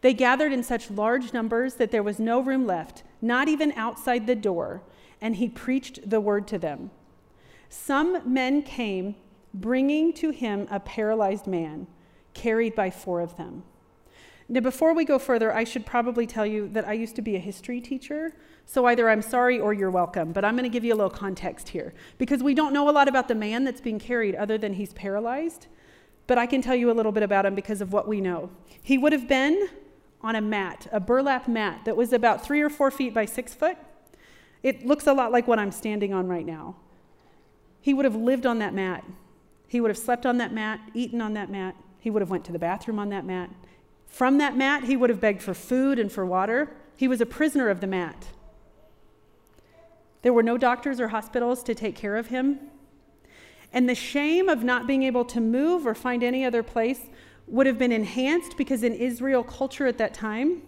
They 0.00 0.14
gathered 0.14 0.52
in 0.52 0.62
such 0.62 0.90
large 0.90 1.34
numbers 1.34 1.74
that 1.74 1.90
there 1.90 2.02
was 2.02 2.18
no 2.18 2.40
room 2.40 2.66
left, 2.66 3.02
not 3.20 3.48
even 3.48 3.72
outside 3.72 4.26
the 4.26 4.34
door, 4.34 4.82
and 5.20 5.36
he 5.36 5.50
preached 5.50 6.08
the 6.08 6.20
word 6.20 6.46
to 6.48 6.58
them. 6.58 6.90
Some 7.68 8.32
men 8.32 8.62
came, 8.62 9.16
bringing 9.52 10.14
to 10.14 10.30
him 10.30 10.66
a 10.70 10.80
paralyzed 10.80 11.46
man, 11.46 11.86
carried 12.32 12.74
by 12.74 12.88
four 12.88 13.20
of 13.20 13.36
them. 13.36 13.64
Now, 14.48 14.60
before 14.60 14.94
we 14.94 15.04
go 15.04 15.18
further, 15.18 15.54
I 15.54 15.64
should 15.64 15.86
probably 15.86 16.26
tell 16.26 16.44
you 16.44 16.68
that 16.68 16.86
I 16.86 16.92
used 16.92 17.16
to 17.16 17.22
be 17.22 17.36
a 17.36 17.38
history 17.38 17.80
teacher. 17.80 18.34
So 18.66 18.86
either 18.86 19.08
I'm 19.08 19.22
sorry 19.22 19.58
or 19.58 19.72
you're 19.72 19.90
welcome. 19.90 20.32
But 20.32 20.44
I'm 20.44 20.54
going 20.54 20.64
to 20.64 20.72
give 20.72 20.84
you 20.84 20.92
a 20.92 20.96
little 20.96 21.10
context 21.10 21.70
here 21.70 21.94
because 22.18 22.42
we 22.42 22.54
don't 22.54 22.72
know 22.72 22.88
a 22.88 22.92
lot 22.92 23.08
about 23.08 23.28
the 23.28 23.34
man 23.34 23.64
that's 23.64 23.80
being 23.80 23.98
carried 23.98 24.34
other 24.34 24.58
than 24.58 24.74
he's 24.74 24.92
paralyzed. 24.92 25.66
But 26.26 26.38
I 26.38 26.46
can 26.46 26.62
tell 26.62 26.74
you 26.74 26.90
a 26.90 26.92
little 26.92 27.12
bit 27.12 27.22
about 27.22 27.46
him 27.46 27.54
because 27.54 27.80
of 27.80 27.92
what 27.92 28.06
we 28.06 28.20
know. 28.20 28.50
He 28.82 28.98
would 28.98 29.12
have 29.12 29.28
been 29.28 29.68
on 30.22 30.36
a 30.36 30.40
mat, 30.40 30.86
a 30.90 31.00
burlap 31.00 31.48
mat 31.48 31.82
that 31.84 31.96
was 31.96 32.12
about 32.12 32.44
three 32.44 32.62
or 32.62 32.70
four 32.70 32.90
feet 32.90 33.12
by 33.12 33.26
six 33.26 33.54
foot. 33.54 33.76
It 34.62 34.86
looks 34.86 35.06
a 35.06 35.12
lot 35.12 35.32
like 35.32 35.46
what 35.46 35.58
I'm 35.58 35.70
standing 35.70 36.14
on 36.14 36.26
right 36.26 36.46
now. 36.46 36.76
He 37.80 37.92
would 37.92 38.06
have 38.06 38.16
lived 38.16 38.46
on 38.46 38.58
that 38.60 38.72
mat. 38.72 39.04
He 39.68 39.80
would 39.80 39.90
have 39.90 39.98
slept 39.98 40.24
on 40.24 40.38
that 40.38 40.52
mat, 40.52 40.80
eaten 40.94 41.20
on 41.20 41.34
that 41.34 41.50
mat. 41.50 41.76
He 41.98 42.08
would 42.08 42.22
have 42.22 42.30
went 42.30 42.46
to 42.46 42.52
the 42.52 42.58
bathroom 42.58 42.98
on 42.98 43.10
that 43.10 43.26
mat. 43.26 43.50
From 44.06 44.38
that 44.38 44.56
mat, 44.56 44.84
he 44.84 44.96
would 44.96 45.10
have 45.10 45.20
begged 45.20 45.42
for 45.42 45.54
food 45.54 45.98
and 45.98 46.10
for 46.10 46.24
water. 46.24 46.70
He 46.96 47.08
was 47.08 47.20
a 47.20 47.26
prisoner 47.26 47.68
of 47.68 47.80
the 47.80 47.86
mat. 47.86 48.26
There 50.22 50.32
were 50.32 50.42
no 50.42 50.56
doctors 50.56 51.00
or 51.00 51.08
hospitals 51.08 51.62
to 51.64 51.74
take 51.74 51.96
care 51.96 52.16
of 52.16 52.28
him. 52.28 52.60
And 53.72 53.88
the 53.88 53.94
shame 53.94 54.48
of 54.48 54.62
not 54.62 54.86
being 54.86 55.02
able 55.02 55.24
to 55.26 55.40
move 55.40 55.86
or 55.86 55.94
find 55.94 56.22
any 56.22 56.44
other 56.44 56.62
place 56.62 57.00
would 57.46 57.66
have 57.66 57.78
been 57.78 57.92
enhanced 57.92 58.56
because 58.56 58.82
in 58.82 58.94
Israel 58.94 59.42
culture 59.42 59.86
at 59.86 59.98
that 59.98 60.14
time, 60.14 60.62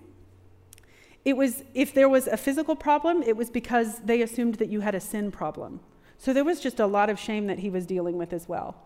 it 1.25 1.37
was 1.37 1.65
if 1.75 1.95
there 1.95 2.09
was 2.09 2.27
a 2.27 2.37
physical 2.37 2.77
problem, 2.77 3.23
it 3.23 3.37
was 3.37 3.51
because 3.51 4.01
they 4.01 4.23
assumed 4.23 4.57
that 4.57 4.69
you 4.69 4.81
had 4.81 4.95
a 4.95 5.01
sin 5.01 5.31
problem. 5.31 5.81
So 6.19 6.33
there 6.33 6.45
was 6.45 6.61
just 6.61 6.81
a 6.81 6.87
lot 6.87 7.11
of 7.11 7.19
shame 7.19 7.47
that 7.47 7.61
he 7.61 7.71
was 7.71 7.87
dealing 7.87 8.17
with 8.17 8.33
as 8.33 8.49
well. 8.49 8.77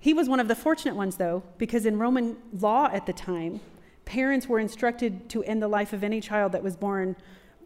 He 0.00 0.14
was 0.14 0.28
one 0.28 0.40
of 0.40 0.48
the 0.48 0.54
fortunate 0.54 0.94
ones, 0.94 1.16
though, 1.16 1.42
because 1.58 1.86
in 1.86 1.98
Roman 1.98 2.36
law 2.52 2.88
at 2.92 3.06
the 3.06 3.12
time, 3.12 3.60
parents 4.04 4.46
were 4.46 4.58
instructed 4.58 5.28
to 5.30 5.42
end 5.44 5.60
the 5.60 5.68
life 5.68 5.92
of 5.92 6.04
any 6.04 6.20
child 6.20 6.52
that 6.52 6.62
was 6.62 6.76
born 6.76 7.16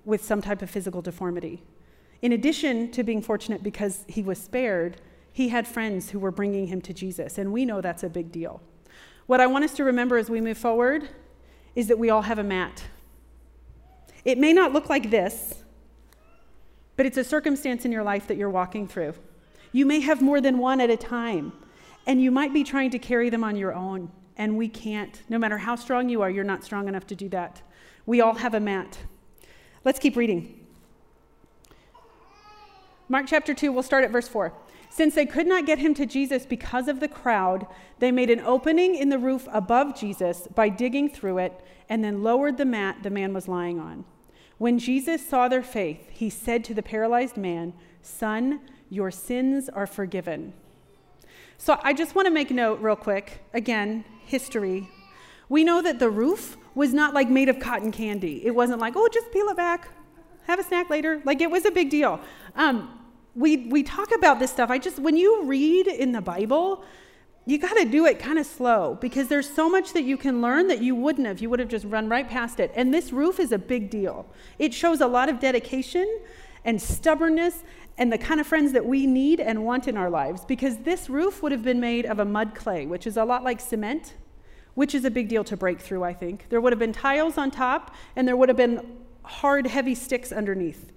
with 0.05 0.25
some 0.25 0.43
type 0.43 0.63
of 0.63 0.71
physical 0.71 1.03
deformity. 1.03 1.63
In 2.23 2.33
addition 2.33 2.91
to 2.93 3.03
being 3.03 3.23
fortunate 3.23 3.63
because 3.63 4.05
he 4.09 4.23
was 4.23 4.39
spared, 4.39 5.01
he 5.33 5.49
had 5.49 5.67
friends 5.67 6.11
who 6.11 6.19
were 6.19 6.31
bringing 6.31 6.67
him 6.67 6.81
to 6.83 6.93
Jesus, 6.93 7.39
and 7.39 7.53
we 7.53 7.65
know 7.65 7.81
that's 7.81 8.03
a 8.03 8.09
big 8.09 8.33
deal. 8.33 8.61
What 9.27 9.41
I 9.41 9.47
want 9.47 9.65
us 9.65 9.75
to 9.75 9.85
remember 9.85 10.17
as 10.17 10.29
we 10.29 10.41
move 10.41 10.59
forward 10.59 11.09
is 11.75 11.89
that 11.89 11.99
we 11.99 12.11
all 12.11 12.23
have 12.23 12.39
a 12.39 12.45
mat. 12.45 12.85
It 14.25 14.39
may 14.39 14.53
not 14.53 14.73
look 14.73 14.89
like 14.89 15.11
this, 15.11 15.63
but 16.97 17.07
it's 17.07 17.17
a 17.17 17.25
circumstance 17.25 17.85
in 17.85 17.93
your 17.93 18.03
life 18.03 18.27
that 18.29 18.37
you're 18.37 18.51
walking 18.51 18.87
through. 18.87 19.15
You 19.73 19.87
may 19.87 20.01
have 20.01 20.21
more 20.21 20.41
than 20.41 20.59
one 20.59 20.81
at 20.81 20.91
a 20.91 20.97
time. 20.97 21.53
And 22.07 22.21
you 22.21 22.31
might 22.31 22.53
be 22.53 22.65
trying 22.65 22.91
to 22.91 22.99
carry 22.99 23.31
them 23.31 23.45
on 23.45 23.57
your 23.57 23.73
own, 23.73 24.11
and 24.37 24.57
we 24.57 24.69
can't. 24.69 25.23
No 25.29 25.39
matter 25.39 25.59
how 25.59 25.77
strong 25.77 26.09
you 26.09 26.23
are, 26.23 26.31
you're 26.31 26.45
not 26.45 26.65
strong 26.65 26.89
enough 26.89 27.07
to 27.09 27.15
do 27.15 27.29
that. 27.29 27.63
We 28.07 28.21
all 28.21 28.35
have 28.35 28.55
a 28.55 28.61
mat. 28.61 28.99
Let's 29.85 29.99
keep 29.99 30.17
reading. 30.17 30.67
Mark 33.09 33.27
chapter 33.29 33.55
2, 33.55 33.71
we'll 33.73 33.83
start 33.83 34.05
at 34.05 34.11
verse 34.11 34.29
4. 34.29 34.53
Since 34.89 35.15
they 35.15 35.27
could 35.27 35.47
not 35.47 35.67
get 35.67 35.79
him 35.79 35.95
to 35.95 36.07
Jesus 36.07 36.45
because 36.45 36.87
of 36.87 37.01
the 37.01 37.09
crowd, 37.09 37.67
they 37.99 38.13
made 38.13 38.31
an 38.31 38.41
opening 38.41 38.95
in 38.95 39.09
the 39.09 39.19
roof 39.19 39.49
above 39.51 39.99
Jesus 39.99 40.49
by 40.55 40.69
digging 40.69 41.09
through 41.09 41.39
it 41.39 41.65
and 41.89 42.05
then 42.05 42.23
lowered 42.23 42.59
the 42.59 42.65
mat 42.65 43.03
the 43.03 43.11
man 43.11 43.33
was 43.33 43.49
lying 43.49 43.81
on. 43.81 44.05
When 44.59 44.79
Jesus 44.79 45.27
saw 45.27 45.49
their 45.49 45.63
faith, 45.63 46.11
he 46.11 46.31
said 46.31 46.63
to 46.65 46.75
the 46.75 46.83
paralyzed 46.83 47.37
man, 47.37 47.73
Son, 48.03 48.61
your 48.91 49.11
sins 49.11 49.69
are 49.69 49.87
forgiven. 49.87 50.53
So 51.65 51.79
I 51.85 51.93
just 51.93 52.17
want 52.17 52.27
to 52.27 52.33
make 52.33 52.51
note 52.51 52.81
real 52.81 52.97
quick. 52.97 53.41
Again, 53.55 54.05
history. 54.25 54.89
We 55.49 55.63
know 55.63 55.81
that 55.81 56.01
the 56.01 56.11
roof 56.11 56.57
was 56.75 56.93
not 56.93 57.15
like 57.15 57.31
made 57.31 57.49
of 57.49 57.61
cotton 57.61 57.93
candy. 57.93 58.45
It 58.45 58.51
wasn't 58.51 58.81
like, 58.81 58.95
oh, 58.97 59.07
just 59.13 59.31
peel 59.31 59.47
it 59.47 59.57
back, 59.57 59.89
have 60.49 60.59
a 60.59 60.65
snack 60.65 60.91
later. 60.91 61.23
Like 61.25 61.41
it 61.41 61.49
was 61.49 61.65
a 61.65 61.71
big 61.71 61.89
deal. 61.89 62.19
Um, 62.57 62.99
we, 63.37 63.69
we 63.69 63.85
talk 63.85 64.13
about 64.13 64.41
this 64.41 64.51
stuff. 64.51 64.71
I 64.71 64.79
just, 64.79 64.99
when 64.99 65.17
you 65.17 65.45
read 65.45 65.87
in 65.87 66.11
the 66.11 66.21
Bible, 66.21 66.83
you 67.47 67.59
got 67.59 67.75
to 67.75 67.85
do 67.85 68.07
it 68.07 68.19
kind 68.19 68.41
of 68.41 68.47
slow 68.47 68.99
because 69.01 69.29
there's 69.29 69.49
so 69.49 69.71
much 69.71 69.93
that 69.93 70.03
you 70.03 70.17
can 70.17 70.43
learn 70.43 70.67
that 70.67 70.83
you 70.83 70.97
wouldn't 70.97 71.29
have. 71.29 71.41
You 71.41 71.49
would 71.49 71.61
have 71.61 71.69
just 71.69 71.85
run 71.85 72.09
right 72.09 72.29
past 72.29 72.59
it. 72.59 72.73
And 72.75 72.93
this 72.93 73.13
roof 73.13 73.39
is 73.39 73.53
a 73.53 73.59
big 73.59 73.89
deal. 73.89 74.27
It 74.59 74.75
shows 74.75 75.01
a 75.01 75.07
lot 75.07 75.29
of 75.29 75.39
dedication 75.39 76.23
and 76.65 76.81
stubbornness 76.81 77.63
and 77.99 78.13
the 78.13 78.19
kind 78.19 78.41
of 78.41 78.47
friends 78.47 78.73
that 78.73 78.85
we 78.85 79.07
need 79.07 79.41
and 79.41 79.65
want 79.65 79.87
in 79.87 79.97
our 79.97 80.11
lives 80.11 80.45
because 80.45 80.79
this 80.79 81.11
roof 81.11 81.43
would 81.43 81.53
have 81.53 81.63
been 81.63 81.81
made 81.81 82.07
of 82.07 82.19
a 82.19 82.25
mud 82.25 82.55
clay, 82.55 82.87
which 82.87 83.07
is 83.07 83.17
a 83.17 83.25
lot 83.25 83.45
like 83.45 83.61
cement, 83.61 84.15
which 84.75 84.95
is 84.95 85.05
a 85.05 85.11
big 85.11 85.29
deal 85.29 85.45
to 85.45 85.57
break 85.57 85.81
through, 85.81 86.03
I 86.03 86.15
think. 86.15 86.47
There 86.49 86.61
would 86.61 86.73
have 86.73 86.79
been 86.79 86.93
tiles 86.93 87.37
on 87.37 87.51
top 87.51 87.95
and 88.17 88.27
there 88.27 88.37
would 88.37 88.49
have 88.49 88.57
been 88.57 88.99
hard, 89.23 89.67
heavy 89.67 89.95
sticks 89.95 90.33
underneath. 90.33 90.93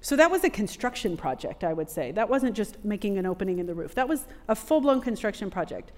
So 0.00 0.16
that 0.16 0.30
was 0.30 0.44
a 0.44 0.50
construction 0.50 1.16
project, 1.16 1.64
I 1.64 1.72
would 1.72 1.88
say. 1.88 2.12
That 2.12 2.28
wasn't 2.28 2.54
just 2.54 2.84
making 2.84 3.16
an 3.16 3.24
opening 3.24 3.58
in 3.58 3.66
the 3.66 3.74
roof, 3.74 3.94
that 3.94 4.08
was 4.08 4.26
a 4.48 4.54
full 4.54 4.80
blown 4.80 5.00
construction 5.00 5.50
project. 5.50 5.92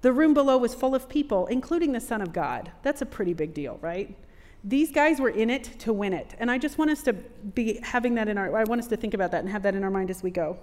The 0.00 0.12
room 0.12 0.34
below 0.34 0.58
was 0.58 0.74
full 0.74 0.96
of 0.96 1.08
people, 1.08 1.46
including 1.46 1.92
the 1.92 2.00
Son 2.00 2.20
of 2.20 2.32
God. 2.32 2.72
That's 2.82 3.02
a 3.02 3.06
pretty 3.06 3.34
big 3.34 3.54
deal, 3.54 3.78
right? 3.80 4.16
These 4.64 4.92
guys 4.92 5.20
were 5.20 5.30
in 5.30 5.50
it 5.50 5.64
to 5.80 5.92
win 5.92 6.12
it. 6.12 6.34
And 6.38 6.50
I 6.50 6.58
just 6.58 6.78
want 6.78 6.90
us 6.90 7.02
to 7.02 7.12
be 7.12 7.80
having 7.82 8.14
that 8.14 8.28
in 8.28 8.38
our, 8.38 8.56
I 8.56 8.64
want 8.64 8.80
us 8.80 8.86
to 8.88 8.96
think 8.96 9.14
about 9.14 9.32
that 9.32 9.40
and 9.40 9.48
have 9.48 9.62
that 9.64 9.74
in 9.74 9.82
our 9.82 9.90
mind 9.90 10.10
as 10.10 10.22
we 10.22 10.30
go. 10.30 10.58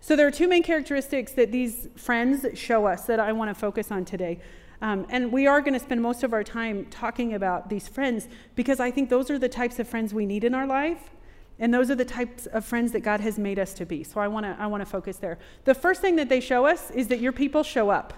So 0.00 0.14
there 0.14 0.26
are 0.26 0.30
two 0.30 0.46
main 0.46 0.62
characteristics 0.62 1.32
that 1.32 1.50
these 1.50 1.88
friends 1.96 2.46
show 2.54 2.86
us 2.86 3.06
that 3.06 3.18
I 3.18 3.32
want 3.32 3.50
to 3.50 3.54
focus 3.54 3.90
on 3.90 4.04
today. 4.04 4.40
Um, 4.82 5.06
and 5.08 5.32
we 5.32 5.46
are 5.46 5.60
going 5.60 5.72
to 5.72 5.80
spend 5.80 6.02
most 6.02 6.22
of 6.22 6.32
our 6.32 6.44
time 6.44 6.86
talking 6.86 7.34
about 7.34 7.70
these 7.70 7.88
friends 7.88 8.28
because 8.54 8.78
I 8.78 8.90
think 8.90 9.08
those 9.08 9.30
are 9.30 9.38
the 9.38 9.48
types 9.48 9.78
of 9.78 9.88
friends 9.88 10.12
we 10.12 10.26
need 10.26 10.44
in 10.44 10.54
our 10.54 10.66
life. 10.66 11.10
And 11.58 11.72
those 11.72 11.90
are 11.90 11.94
the 11.94 12.04
types 12.04 12.46
of 12.46 12.64
friends 12.64 12.92
that 12.92 13.00
God 13.00 13.20
has 13.20 13.38
made 13.38 13.58
us 13.58 13.72
to 13.74 13.86
be. 13.86 14.04
So 14.04 14.20
I 14.20 14.28
want 14.28 14.44
to 14.44 14.54
I 14.58 14.66
want 14.66 14.82
to 14.82 14.86
focus 14.86 15.16
there. 15.16 15.38
The 15.64 15.74
first 15.74 16.02
thing 16.02 16.16
that 16.16 16.28
they 16.28 16.40
show 16.40 16.66
us 16.66 16.90
is 16.90 17.08
that 17.08 17.20
your 17.20 17.32
people 17.32 17.62
show 17.62 17.88
up. 17.88 18.12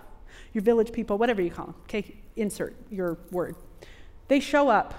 Your 0.53 0.63
village 0.63 0.93
people, 0.93 1.19
whatever 1.19 1.41
you 1.41 1.51
call 1.51 1.67
them. 1.67 1.75
Okay, 1.83 2.17
insert 2.35 2.75
your 2.91 3.19
word. 3.31 3.55
They 4.29 4.41
show 4.41 4.69
up. 4.69 4.95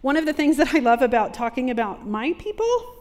One 0.00 0.16
of 0.16 0.26
the 0.26 0.32
things 0.32 0.56
that 0.56 0.74
I 0.74 0.80
love 0.80 1.00
about 1.00 1.32
talking 1.32 1.70
about 1.70 2.06
my 2.06 2.34
people 2.34 2.96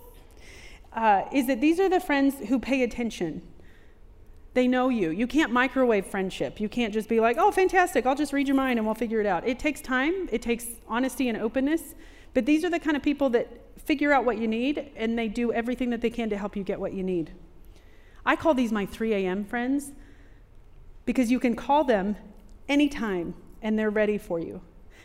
uh, 0.93 1.23
is 1.33 1.47
that 1.47 1.59
these 1.59 1.79
are 1.79 1.89
the 1.89 1.99
friends 1.99 2.35
who 2.47 2.59
pay 2.59 2.83
attention. 2.83 3.41
They 4.53 4.67
know 4.67 4.89
you. 4.89 5.09
You 5.09 5.25
can't 5.25 5.51
microwave 5.51 6.05
friendship. 6.05 6.59
You 6.59 6.69
can't 6.69 6.93
just 6.93 7.09
be 7.09 7.19
like, 7.19 7.37
oh, 7.39 7.51
fantastic, 7.51 8.05
I'll 8.05 8.15
just 8.15 8.33
read 8.33 8.47
your 8.47 8.55
mind 8.55 8.77
and 8.77 8.85
we'll 8.85 8.95
figure 8.95 9.19
it 9.19 9.25
out. 9.25 9.47
It 9.47 9.57
takes 9.57 9.81
time, 9.81 10.29
it 10.31 10.41
takes 10.41 10.67
honesty 10.87 11.27
and 11.27 11.37
openness. 11.37 11.95
But 12.33 12.45
these 12.45 12.63
are 12.63 12.69
the 12.69 12.79
kind 12.79 12.95
of 12.95 13.03
people 13.03 13.29
that 13.31 13.49
figure 13.79 14.13
out 14.13 14.25
what 14.25 14.37
you 14.37 14.47
need 14.47 14.91
and 14.95 15.17
they 15.17 15.27
do 15.27 15.51
everything 15.51 15.89
that 15.89 16.01
they 16.01 16.09
can 16.09 16.29
to 16.29 16.37
help 16.37 16.55
you 16.55 16.63
get 16.63 16.79
what 16.79 16.93
you 16.93 17.03
need. 17.03 17.31
I 18.25 18.35
call 18.35 18.53
these 18.53 18.71
my 18.71 18.85
3 18.85 19.13
a.m. 19.13 19.43
friends 19.43 19.91
because 21.05 21.29
you 21.29 21.39
can 21.39 21.55
call 21.55 21.83
them 21.83 22.15
anytime 22.69 23.33
and 23.61 23.77
they're 23.77 23.89
ready 23.89 24.17
for 24.17 24.39
you. 24.39 24.61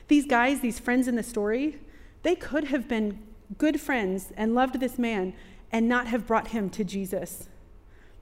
These 0.09 0.27
guys, 0.27 0.61
these 0.61 0.79
friends 0.79 1.07
in 1.07 1.17
the 1.17 1.23
story, 1.23 1.79
they 2.23 2.35
could 2.35 2.65
have 2.65 2.89
been 2.89 3.23
good 3.57 3.81
friends 3.81 4.33
and 4.37 4.55
loved 4.55 4.81
this 4.81 4.99
man 4.99 5.35
and 5.71 5.89
not 5.89 6.07
have 6.09 6.27
brought 6.27 6.49
him 6.49 6.71
to 6.71 6.85
Jesus. 6.85 7.49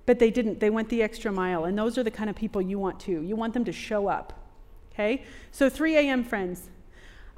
But 0.05 0.19
they 0.19 0.31
didn't. 0.31 0.61
They 0.61 0.71
went 0.71 0.89
the 0.89 1.03
extra 1.03 1.33
mile. 1.33 1.65
And 1.65 1.79
those 1.79 1.97
are 1.99 2.03
the 2.03 2.11
kind 2.11 2.31
of 2.31 2.37
people 2.37 2.61
you 2.61 2.79
want 2.79 3.01
too. 3.01 3.23
You 3.23 3.37
want 3.37 3.55
them 3.55 3.65
to 3.65 3.73
show 3.73 4.09
up. 4.09 4.33
Okay? 4.93 5.25
So 5.51 5.69
3 5.69 5.97
a.m. 5.97 6.25
friends. 6.25 6.71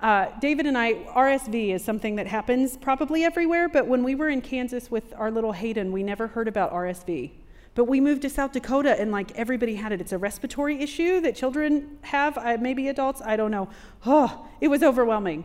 Uh, 0.00 0.26
David 0.40 0.66
and 0.66 0.78
I, 0.78 0.94
RSV 0.94 1.74
is 1.74 1.84
something 1.84 2.16
that 2.16 2.28
happens 2.28 2.76
probably 2.76 3.24
everywhere, 3.24 3.68
but 3.68 3.88
when 3.88 4.04
we 4.04 4.14
were 4.14 4.28
in 4.28 4.40
Kansas 4.40 4.92
with 4.92 5.12
our 5.16 5.28
little 5.28 5.50
Hayden, 5.50 5.90
we 5.90 6.04
never 6.04 6.28
heard 6.28 6.46
about 6.46 6.72
RSV. 6.72 7.32
But 7.78 7.84
we 7.84 8.00
moved 8.00 8.22
to 8.22 8.28
South 8.28 8.50
Dakota 8.50 9.00
and 9.00 9.12
like 9.12 9.30
everybody 9.38 9.76
had 9.76 9.92
it. 9.92 10.00
It's 10.00 10.10
a 10.10 10.18
respiratory 10.18 10.82
issue 10.82 11.20
that 11.20 11.36
children 11.36 11.98
have, 12.00 12.60
maybe 12.60 12.88
adults, 12.88 13.22
I 13.24 13.36
don't 13.36 13.52
know. 13.52 13.68
Oh, 14.04 14.48
it 14.60 14.66
was 14.66 14.82
overwhelming. 14.82 15.44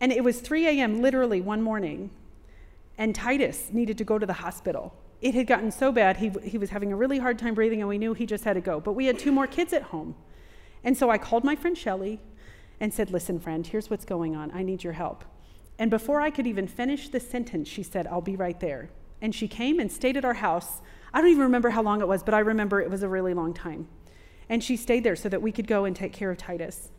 And 0.00 0.12
it 0.12 0.22
was 0.22 0.40
3 0.40 0.68
a.m. 0.68 1.02
literally 1.02 1.40
one 1.40 1.62
morning, 1.62 2.10
and 2.96 3.12
Titus 3.12 3.70
needed 3.72 3.98
to 3.98 4.04
go 4.04 4.20
to 4.20 4.24
the 4.24 4.34
hospital. 4.34 4.94
It 5.20 5.34
had 5.34 5.48
gotten 5.48 5.72
so 5.72 5.90
bad, 5.90 6.18
he, 6.18 6.30
he 6.44 6.58
was 6.58 6.70
having 6.70 6.92
a 6.92 6.96
really 6.96 7.18
hard 7.18 7.40
time 7.40 7.54
breathing, 7.54 7.80
and 7.80 7.88
we 7.88 7.98
knew 7.98 8.14
he 8.14 8.24
just 8.24 8.44
had 8.44 8.52
to 8.52 8.60
go. 8.60 8.78
But 8.78 8.92
we 8.92 9.06
had 9.06 9.18
two 9.18 9.32
more 9.32 9.48
kids 9.48 9.72
at 9.72 9.82
home. 9.82 10.14
And 10.84 10.96
so 10.96 11.10
I 11.10 11.18
called 11.18 11.42
my 11.42 11.56
friend 11.56 11.76
Shelly 11.76 12.20
and 12.78 12.94
said, 12.94 13.10
Listen, 13.10 13.40
friend, 13.40 13.66
here's 13.66 13.90
what's 13.90 14.04
going 14.04 14.36
on. 14.36 14.52
I 14.52 14.62
need 14.62 14.84
your 14.84 14.92
help. 14.92 15.24
And 15.76 15.90
before 15.90 16.20
I 16.20 16.30
could 16.30 16.46
even 16.46 16.68
finish 16.68 17.08
the 17.08 17.18
sentence, 17.18 17.66
she 17.66 17.82
said, 17.82 18.06
I'll 18.06 18.20
be 18.20 18.36
right 18.36 18.60
there. 18.60 18.90
And 19.20 19.34
she 19.34 19.48
came 19.48 19.80
and 19.80 19.90
stayed 19.90 20.16
at 20.16 20.24
our 20.24 20.34
house. 20.34 20.82
I 21.16 21.22
don't 21.22 21.30
even 21.30 21.44
remember 21.44 21.70
how 21.70 21.80
long 21.80 22.02
it 22.02 22.08
was, 22.08 22.22
but 22.22 22.34
I 22.34 22.40
remember 22.40 22.78
it 22.78 22.90
was 22.90 23.02
a 23.02 23.08
really 23.08 23.32
long 23.32 23.54
time. 23.54 23.88
And 24.50 24.62
she 24.62 24.76
stayed 24.76 25.02
there 25.02 25.16
so 25.16 25.30
that 25.30 25.40
we 25.40 25.50
could 25.50 25.66
go 25.66 25.86
and 25.86 25.96
take 25.96 26.12
care 26.12 26.30
of 26.30 26.36
Titus. 26.36 26.90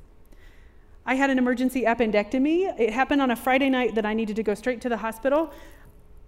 I 1.05 1.13
had 1.13 1.29
an 1.29 1.37
emergency 1.37 1.83
appendectomy. 1.83 2.79
It 2.79 2.93
happened 2.93 3.21
on 3.21 3.29
a 3.29 3.35
Friday 3.35 3.69
night 3.69 3.93
that 3.93 4.07
I 4.07 4.15
needed 4.15 4.35
to 4.37 4.41
go 4.41 4.55
straight 4.55 4.81
to 4.81 4.89
the 4.89 4.97
hospital. 4.97 5.53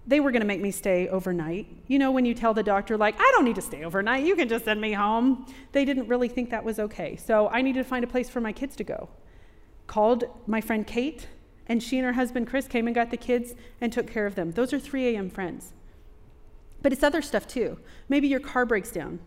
They 0.06 0.20
were 0.20 0.30
going 0.30 0.42
to 0.42 0.46
make 0.46 0.62
me 0.62 0.70
stay 0.70 1.08
overnight. 1.08 1.66
You 1.88 1.98
know, 1.98 2.12
when 2.12 2.26
you 2.26 2.36
tell 2.36 2.54
the 2.54 2.62
doctor, 2.62 2.96
like, 2.96 3.16
I 3.20 3.32
don't 3.34 3.44
need 3.44 3.56
to 3.56 3.62
stay 3.64 3.84
overnight, 3.84 4.24
you 4.24 4.36
can 4.36 4.48
just 4.48 4.66
send 4.66 4.80
me 4.80 4.94
home. 4.94 5.48
They 5.72 5.84
didn't 5.84 6.08
really 6.08 6.28
think 6.28 6.52
that 6.52 6.64
was 6.64 6.78
okay. 6.78 7.16
So 7.16 7.48
I 7.48 7.64
needed 7.64 7.82
to 7.82 7.90
find 7.90 8.04
a 8.04 8.08
place 8.08 8.30
for 8.30 8.40
my 8.40 8.54
kids 8.54 8.76
to 8.76 8.84
go 8.84 9.10
called 9.88 10.26
my 10.46 10.62
friend 10.62 10.86
Kate, 10.86 11.28
and 11.66 11.82
she 11.82 11.98
and 11.98 12.06
her 12.06 12.14
husband 12.14 12.46
Chris 12.46 12.68
came 12.68 12.86
and 12.86 12.94
got 12.94 13.10
the 13.10 13.18
kids 13.18 13.56
and 13.82 13.92
took 13.92 14.06
care 14.06 14.28
of 14.28 14.36
them. 14.36 14.52
Those 14.52 14.74
are 14.74 14.80
3 14.80 15.16
a.m. 15.16 15.32
friends. 15.32 15.74
But 16.82 16.94
it's 16.94 17.04
other 17.04 17.22
stuff 17.22 17.48
too. 17.48 17.78
Maybe 18.08 18.28
your 18.28 18.40
car 18.40 18.66
breaks 18.66 18.92
down. 18.92 19.20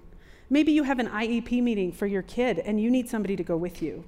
Maybe 0.49 0.73
you 0.73 0.83
have 0.83 0.99
an 0.99 1.09
IEP 1.09 1.63
meeting 1.63 1.93
for 1.93 2.07
your 2.07 2.23
kid 2.23 2.59
and 2.59 2.81
you 2.81 2.91
need 2.91 3.09
somebody 3.09 3.37
to 3.37 3.43
go 3.43 3.57
with 3.57 3.83
you. 3.83 4.05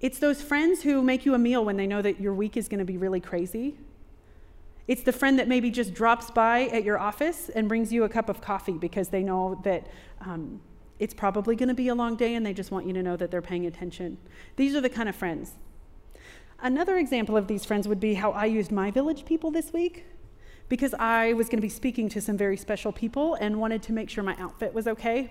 It's 0.00 0.18
those 0.18 0.42
friends 0.42 0.82
who 0.82 1.02
make 1.02 1.24
you 1.24 1.34
a 1.34 1.38
meal 1.38 1.64
when 1.64 1.76
they 1.76 1.86
know 1.86 2.02
that 2.02 2.20
your 2.20 2.34
week 2.34 2.56
is 2.56 2.68
going 2.68 2.80
to 2.80 2.84
be 2.84 2.98
really 2.98 3.20
crazy. 3.20 3.78
It's 4.88 5.02
the 5.02 5.12
friend 5.12 5.38
that 5.38 5.48
maybe 5.48 5.70
just 5.70 5.94
drops 5.94 6.30
by 6.30 6.64
at 6.64 6.84
your 6.84 6.98
office 6.98 7.48
and 7.48 7.66
brings 7.66 7.92
you 7.92 8.04
a 8.04 8.08
cup 8.08 8.28
of 8.28 8.40
coffee 8.40 8.78
because 8.78 9.08
they 9.08 9.22
know 9.22 9.60
that 9.64 9.86
um, 10.20 10.60
it's 10.98 11.14
probably 11.14 11.56
going 11.56 11.68
to 11.68 11.74
be 11.74 11.88
a 11.88 11.94
long 11.94 12.16
day 12.16 12.34
and 12.34 12.44
they 12.44 12.52
just 12.52 12.70
want 12.70 12.86
you 12.86 12.92
to 12.92 13.02
know 13.02 13.16
that 13.16 13.30
they're 13.30 13.42
paying 13.42 13.66
attention. 13.66 14.18
These 14.56 14.74
are 14.76 14.80
the 14.80 14.90
kind 14.90 15.08
of 15.08 15.16
friends. 15.16 15.54
Another 16.60 16.98
example 16.98 17.36
of 17.36 17.48
these 17.48 17.64
friends 17.64 17.88
would 17.88 18.00
be 18.00 18.14
how 18.14 18.32
I 18.32 18.46
used 18.46 18.70
my 18.70 18.90
village 18.90 19.24
people 19.24 19.50
this 19.50 19.72
week 19.72 20.04
because 20.68 20.94
I 20.94 21.32
was 21.34 21.48
going 21.48 21.58
to 21.58 21.62
be 21.62 21.68
speaking 21.68 22.08
to 22.10 22.20
some 22.20 22.36
very 22.36 22.56
special 22.56 22.92
people 22.92 23.34
and 23.34 23.60
wanted 23.60 23.82
to 23.84 23.92
make 23.92 24.10
sure 24.10 24.24
my 24.24 24.36
outfit 24.38 24.74
was 24.74 24.86
okay. 24.88 25.30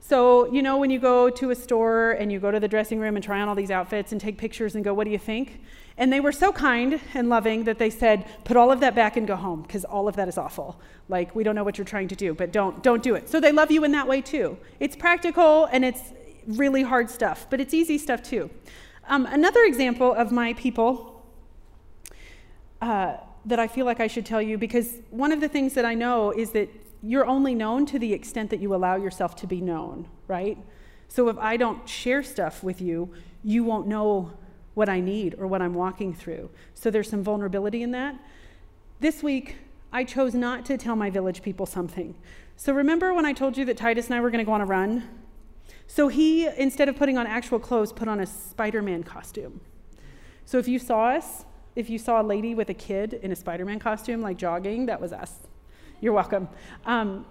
So, 0.00 0.50
you 0.52 0.62
know, 0.62 0.78
when 0.78 0.90
you 0.90 0.98
go 0.98 1.28
to 1.28 1.50
a 1.50 1.54
store 1.54 2.12
and 2.12 2.30
you 2.30 2.38
go 2.38 2.50
to 2.50 2.60
the 2.60 2.68
dressing 2.68 3.00
room 3.00 3.16
and 3.16 3.24
try 3.24 3.40
on 3.40 3.48
all 3.48 3.54
these 3.54 3.70
outfits 3.70 4.12
and 4.12 4.20
take 4.20 4.38
pictures 4.38 4.74
and 4.74 4.84
go, 4.84 4.94
what 4.94 5.04
do 5.04 5.10
you 5.10 5.18
think? 5.18 5.60
And 5.96 6.12
they 6.12 6.20
were 6.20 6.32
so 6.32 6.52
kind 6.52 7.00
and 7.14 7.28
loving 7.28 7.64
that 7.64 7.78
they 7.78 7.90
said, 7.90 8.24
put 8.44 8.56
all 8.56 8.70
of 8.70 8.78
that 8.80 8.94
back 8.94 9.16
and 9.16 9.26
go 9.26 9.34
home 9.34 9.62
because 9.62 9.84
all 9.84 10.06
of 10.06 10.14
that 10.16 10.28
is 10.28 10.38
awful. 10.38 10.80
Like, 11.08 11.34
we 11.34 11.42
don't 11.42 11.56
know 11.56 11.64
what 11.64 11.76
you're 11.76 11.84
trying 11.84 12.08
to 12.08 12.16
do, 12.16 12.32
but 12.32 12.52
don't, 12.52 12.82
don't 12.82 13.02
do 13.02 13.16
it. 13.16 13.28
So 13.28 13.40
they 13.40 13.50
love 13.50 13.72
you 13.72 13.82
in 13.82 13.92
that 13.92 14.06
way 14.06 14.20
too. 14.20 14.56
It's 14.78 14.94
practical 14.94 15.64
and 15.66 15.84
it's 15.84 16.00
really 16.46 16.82
hard 16.82 17.10
stuff, 17.10 17.46
but 17.50 17.60
it's 17.60 17.74
easy 17.74 17.98
stuff 17.98 18.22
too. 18.22 18.48
Um, 19.08 19.26
another 19.26 19.64
example 19.64 20.14
of 20.14 20.30
my 20.30 20.52
people 20.52 21.24
uh, 22.80 23.16
that 23.48 23.58
I 23.58 23.66
feel 23.66 23.86
like 23.86 24.00
I 24.00 24.06
should 24.06 24.26
tell 24.26 24.42
you, 24.42 24.58
because 24.58 24.98
one 25.10 25.32
of 25.32 25.40
the 25.40 25.48
things 25.48 25.74
that 25.74 25.84
I 25.84 25.94
know 25.94 26.30
is 26.30 26.50
that 26.50 26.68
you're 27.02 27.26
only 27.26 27.54
known 27.54 27.86
to 27.86 27.98
the 27.98 28.12
extent 28.12 28.50
that 28.50 28.60
you 28.60 28.74
allow 28.74 28.96
yourself 28.96 29.34
to 29.36 29.46
be 29.46 29.60
known, 29.60 30.06
right? 30.26 30.58
So 31.08 31.28
if 31.28 31.38
I 31.38 31.56
don't 31.56 31.88
share 31.88 32.22
stuff 32.22 32.62
with 32.62 32.80
you, 32.80 33.12
you 33.42 33.64
won't 33.64 33.86
know 33.86 34.32
what 34.74 34.88
I 34.88 35.00
need 35.00 35.34
or 35.38 35.46
what 35.46 35.62
I'm 35.62 35.74
walking 35.74 36.12
through. 36.12 36.50
So 36.74 36.90
there's 36.90 37.08
some 37.08 37.24
vulnerability 37.24 37.82
in 37.82 37.92
that. 37.92 38.16
This 39.00 39.22
week, 39.22 39.56
I 39.92 40.04
chose 40.04 40.34
not 40.34 40.66
to 40.66 40.76
tell 40.76 40.96
my 40.96 41.08
village 41.08 41.42
people 41.42 41.64
something. 41.64 42.14
So 42.56 42.72
remember 42.74 43.14
when 43.14 43.24
I 43.24 43.32
told 43.32 43.56
you 43.56 43.64
that 43.64 43.76
Titus 43.76 44.06
and 44.06 44.14
I 44.14 44.20
were 44.20 44.30
going 44.30 44.44
to 44.44 44.44
go 44.44 44.52
on 44.52 44.60
a 44.60 44.66
run? 44.66 45.08
So 45.86 46.08
he, 46.08 46.46
instead 46.46 46.88
of 46.88 46.96
putting 46.96 47.16
on 47.16 47.26
actual 47.26 47.58
clothes, 47.58 47.92
put 47.92 48.08
on 48.08 48.20
a 48.20 48.26
Spider 48.26 48.82
Man 48.82 49.02
costume. 49.02 49.60
So 50.44 50.58
if 50.58 50.68
you 50.68 50.78
saw 50.78 51.08
us, 51.08 51.44
if 51.78 51.88
you 51.88 51.96
saw 51.96 52.20
a 52.20 52.24
lady 52.24 52.56
with 52.56 52.68
a 52.70 52.74
kid 52.74 53.20
in 53.22 53.30
a 53.30 53.36
Spider 53.36 53.64
Man 53.64 53.78
costume, 53.78 54.20
like 54.20 54.36
jogging, 54.36 54.86
that 54.86 55.00
was 55.00 55.12
us. 55.12 55.32
You're 56.00 56.12
welcome. 56.12 56.48
Um, 56.84 57.24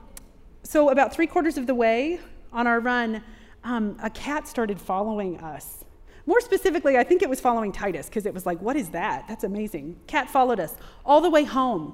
so, 0.64 0.88
about 0.90 1.14
three 1.14 1.28
quarters 1.28 1.58
of 1.58 1.68
the 1.68 1.76
way 1.76 2.22
on 2.54 2.66
our 2.66 2.80
run, 2.80 3.22
um, 3.66 3.98
a 4.02 4.10
cat 4.10 4.48
started 4.48 4.80
following 4.80 5.38
us. 5.42 5.84
More 6.26 6.40
specifically, 6.40 6.98
I 6.98 7.04
think 7.04 7.22
it 7.22 7.30
was 7.30 7.42
following 7.42 7.74
Titus 7.74 8.08
because 8.08 8.26
it 8.26 8.34
was 8.34 8.46
like, 8.46 8.62
what 8.62 8.78
is 8.78 8.90
that? 8.92 9.26
That's 9.28 9.44
amazing. 9.44 10.00
Cat 10.08 10.30
followed 10.30 10.62
us 10.62 10.78
all 11.06 11.20
the 11.20 11.30
way 11.30 11.44
home. 11.44 11.94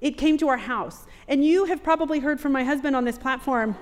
It 0.00 0.16
came 0.16 0.38
to 0.38 0.48
our 0.48 0.56
house. 0.56 1.04
And 1.28 1.44
you 1.44 1.66
have 1.66 1.82
probably 1.82 2.20
heard 2.20 2.40
from 2.40 2.52
my 2.52 2.64
husband 2.64 2.96
on 2.96 3.04
this 3.04 3.18
platform. 3.18 3.76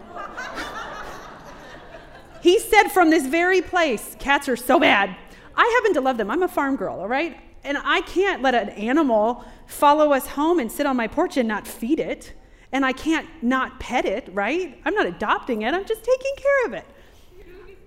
he 2.43 2.59
said 2.59 2.89
from 2.89 3.11
this 3.11 3.27
very 3.29 3.63
place, 3.63 4.17
cats 4.19 4.49
are 4.49 4.57
so 4.57 4.81
bad. 4.81 5.17
I 5.55 5.81
happen 5.81 5.95
to 5.95 6.01
love 6.01 6.17
them. 6.17 6.33
I'm 6.33 6.43
a 6.43 6.49
farm 6.49 6.75
girl, 6.75 6.99
all 6.99 7.09
right? 7.09 7.39
And 7.67 7.77
I 7.83 8.01
can't 8.03 8.43
let 8.43 8.55
an 8.55 8.69
animal 8.71 9.45
follow 9.67 10.13
us 10.13 10.29
home 10.29 10.61
and 10.61 10.71
sit 10.71 10.87
on 10.87 10.97
my 10.97 11.09
porch 11.09 11.37
and 11.37 11.49
not 11.49 11.67
feed 11.67 11.99
it. 11.99 12.33
And 12.71 12.87
I 12.87 12.93
can't 12.93 13.29
not 13.43 13.81
pet 13.81 14.07
it, 14.07 14.29
right? 14.33 14.81
I'm 14.85 14.95
not 14.95 15.07
adopting 15.07 15.63
it, 15.63 15.75
I'm 15.75 15.85
just 15.85 16.05
taking 16.05 16.33
care 16.37 16.67
of 16.67 16.73
it. 16.75 16.85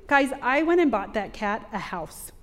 Guys, 0.06 0.32
I 0.42 0.64
went 0.64 0.82
and 0.82 0.92
bought 0.92 1.14
that 1.14 1.32
cat 1.32 1.68
a 1.72 1.80
house. 1.80 2.34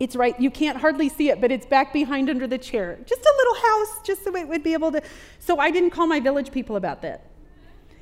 It's 0.00 0.16
right, 0.16 0.38
you 0.40 0.50
can't 0.50 0.78
hardly 0.78 1.08
see 1.08 1.28
it, 1.28 1.40
but 1.40 1.50
it's 1.50 1.66
back 1.66 1.92
behind 1.92 2.30
under 2.30 2.46
the 2.46 2.58
chair. 2.58 2.98
Just 3.04 3.22
a 3.22 3.34
little 3.36 3.54
house, 3.54 4.00
just 4.04 4.24
so 4.24 4.34
it 4.36 4.48
would 4.48 4.62
be 4.62 4.72
able 4.72 4.92
to. 4.92 5.02
So 5.38 5.58
I 5.58 5.70
didn't 5.70 5.90
call 5.90 6.06
my 6.06 6.20
village 6.20 6.52
people 6.52 6.76
about 6.76 7.02
that. 7.02 7.30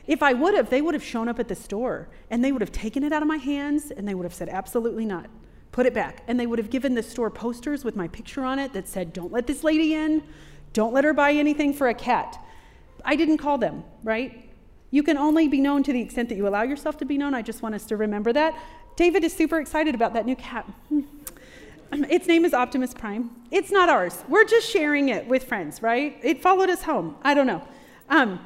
If 0.06 0.22
I 0.22 0.32
would 0.32 0.54
have, 0.54 0.70
they 0.70 0.82
would 0.82 0.94
have 0.94 1.04
shown 1.04 1.28
up 1.28 1.40
at 1.40 1.48
the 1.48 1.54
store 1.54 2.08
and 2.30 2.44
they 2.44 2.52
would 2.52 2.60
have 2.60 2.72
taken 2.72 3.02
it 3.02 3.12
out 3.12 3.22
of 3.22 3.28
my 3.28 3.38
hands 3.38 3.90
and 3.90 4.06
they 4.06 4.14
would 4.14 4.24
have 4.24 4.34
said, 4.34 4.48
absolutely 4.48 5.06
not. 5.06 5.26
Put 5.74 5.86
it 5.86 5.92
back. 5.92 6.22
And 6.28 6.38
they 6.38 6.46
would 6.46 6.60
have 6.60 6.70
given 6.70 6.94
the 6.94 7.02
store 7.02 7.30
posters 7.30 7.82
with 7.82 7.96
my 7.96 8.06
picture 8.06 8.44
on 8.44 8.60
it 8.60 8.72
that 8.74 8.86
said, 8.86 9.12
don't 9.12 9.32
let 9.32 9.48
this 9.48 9.64
lady 9.64 9.92
in, 9.92 10.22
don't 10.72 10.94
let 10.94 11.02
her 11.02 11.12
buy 11.12 11.32
anything 11.32 11.74
for 11.74 11.88
a 11.88 11.94
cat. 11.94 12.40
I 13.04 13.16
didn't 13.16 13.38
call 13.38 13.58
them, 13.58 13.82
right? 14.04 14.48
You 14.92 15.02
can 15.02 15.18
only 15.18 15.48
be 15.48 15.60
known 15.60 15.82
to 15.82 15.92
the 15.92 16.00
extent 16.00 16.28
that 16.28 16.36
you 16.36 16.46
allow 16.46 16.62
yourself 16.62 16.96
to 16.98 17.04
be 17.04 17.18
known. 17.18 17.34
I 17.34 17.42
just 17.42 17.60
want 17.60 17.74
us 17.74 17.86
to 17.86 17.96
remember 17.96 18.32
that. 18.32 18.56
David 18.94 19.24
is 19.24 19.32
super 19.32 19.58
excited 19.58 19.96
about 19.96 20.14
that 20.14 20.26
new 20.26 20.36
cat. 20.36 20.64
Its 21.92 22.28
name 22.28 22.44
is 22.44 22.54
Optimus 22.54 22.94
Prime. 22.94 23.32
It's 23.50 23.72
not 23.72 23.88
ours. 23.88 24.22
We're 24.28 24.44
just 24.44 24.70
sharing 24.70 25.08
it 25.08 25.26
with 25.26 25.42
friends, 25.42 25.82
right? 25.82 26.16
It 26.22 26.40
followed 26.40 26.70
us 26.70 26.82
home. 26.82 27.16
I 27.24 27.34
don't 27.34 27.48
know. 27.48 27.66
Um, 28.10 28.38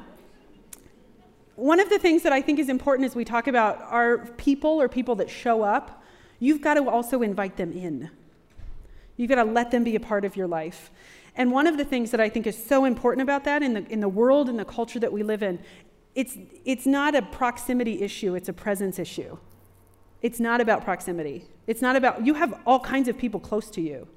one 1.55 1.79
of 1.79 1.91
the 1.91 1.99
things 1.99 2.23
that 2.23 2.33
I 2.33 2.41
think 2.41 2.57
is 2.57 2.69
important 2.69 3.05
as 3.05 3.15
we 3.15 3.23
talk 3.23 3.45
about 3.45 3.83
our 3.83 4.25
people 4.37 4.81
or 4.81 4.89
people 4.89 5.13
that 5.17 5.29
show 5.29 5.61
up, 5.61 5.97
you've 6.39 6.61
got 6.61 6.75
to 6.75 6.89
also 6.89 7.21
invite 7.21 7.57
them 7.57 7.71
in. 7.71 8.09
You've 9.17 9.29
got 9.29 9.43
to 9.43 9.43
let 9.43 9.71
them 9.71 9.83
be 9.83 9.95
a 9.95 9.99
part 9.99 10.25
of 10.25 10.35
your 10.35 10.47
life. 10.47 10.91
And 11.35 11.51
one 11.51 11.67
of 11.67 11.77
the 11.77 11.85
things 11.85 12.11
that 12.11 12.19
I 12.19 12.29
think 12.29 12.47
is 12.47 12.61
so 12.61 12.85
important 12.85 13.21
about 13.21 13.43
that 13.45 13.61
in 13.61 13.73
the, 13.73 13.85
in 13.91 13.99
the 13.99 14.09
world 14.09 14.49
and 14.49 14.57
the 14.57 14.65
culture 14.65 14.99
that 14.99 15.11
we 15.11 15.23
live 15.23 15.43
in, 15.43 15.59
it's, 16.15 16.37
it's 16.65 16.85
not 16.85 17.15
a 17.15 17.21
proximity 17.21 18.01
issue, 18.01 18.35
it's 18.35 18.49
a 18.49 18.53
presence 18.53 18.99
issue. 18.99 19.37
It's 20.21 20.39
not 20.39 20.59
about 20.59 20.83
proximity. 20.83 21.45
It's 21.65 21.81
not 21.81 21.95
about, 21.95 22.25
you 22.25 22.33
have 22.33 22.59
all 22.65 22.79
kinds 22.79 23.07
of 23.07 23.17
people 23.17 23.39
close 23.39 23.69
to 23.71 23.81
you 23.81 24.07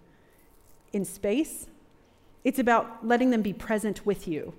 in 0.92 1.04
space. 1.04 1.68
It's 2.44 2.58
about 2.58 3.06
letting 3.06 3.30
them 3.30 3.42
be 3.42 3.52
present 3.52 4.04
with 4.04 4.26
you. 4.26 4.54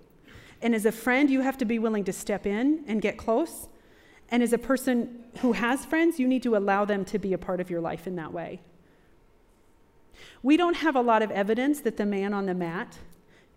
And 0.62 0.74
as 0.74 0.86
a 0.86 0.92
friend, 0.92 1.30
you 1.30 1.42
have 1.42 1.58
to 1.58 1.66
be 1.66 1.80
willing 1.80 2.06
to 2.06 2.14
step 2.14 2.46
in 2.46 2.86
and 2.88 3.02
get 3.02 3.18
close. 3.18 3.68
And 4.30 4.42
as 4.42 4.54
a 4.54 4.58
person 4.58 5.24
who 5.40 5.54
has 5.54 5.86
friends, 5.86 6.20
you 6.20 6.28
need 6.28 6.44
to 6.44 6.56
allow 6.56 6.86
them 6.86 7.06
to 7.06 7.20
be 7.20 7.34
a 7.34 7.38
part 7.38 7.60
of 7.60 7.70
your 7.70 7.82
life 7.82 8.08
in 8.08 8.16
that 8.16 8.34
way. 8.34 8.62
We 10.42 10.58
don't 10.58 10.78
have 10.78 10.96
a 10.96 11.02
lot 11.02 11.22
of 11.22 11.32
evidence 11.32 11.82
that 11.82 11.98
the 11.98 12.06
man 12.06 12.34
on 12.34 12.46
the 12.46 12.54
mat 12.54 12.98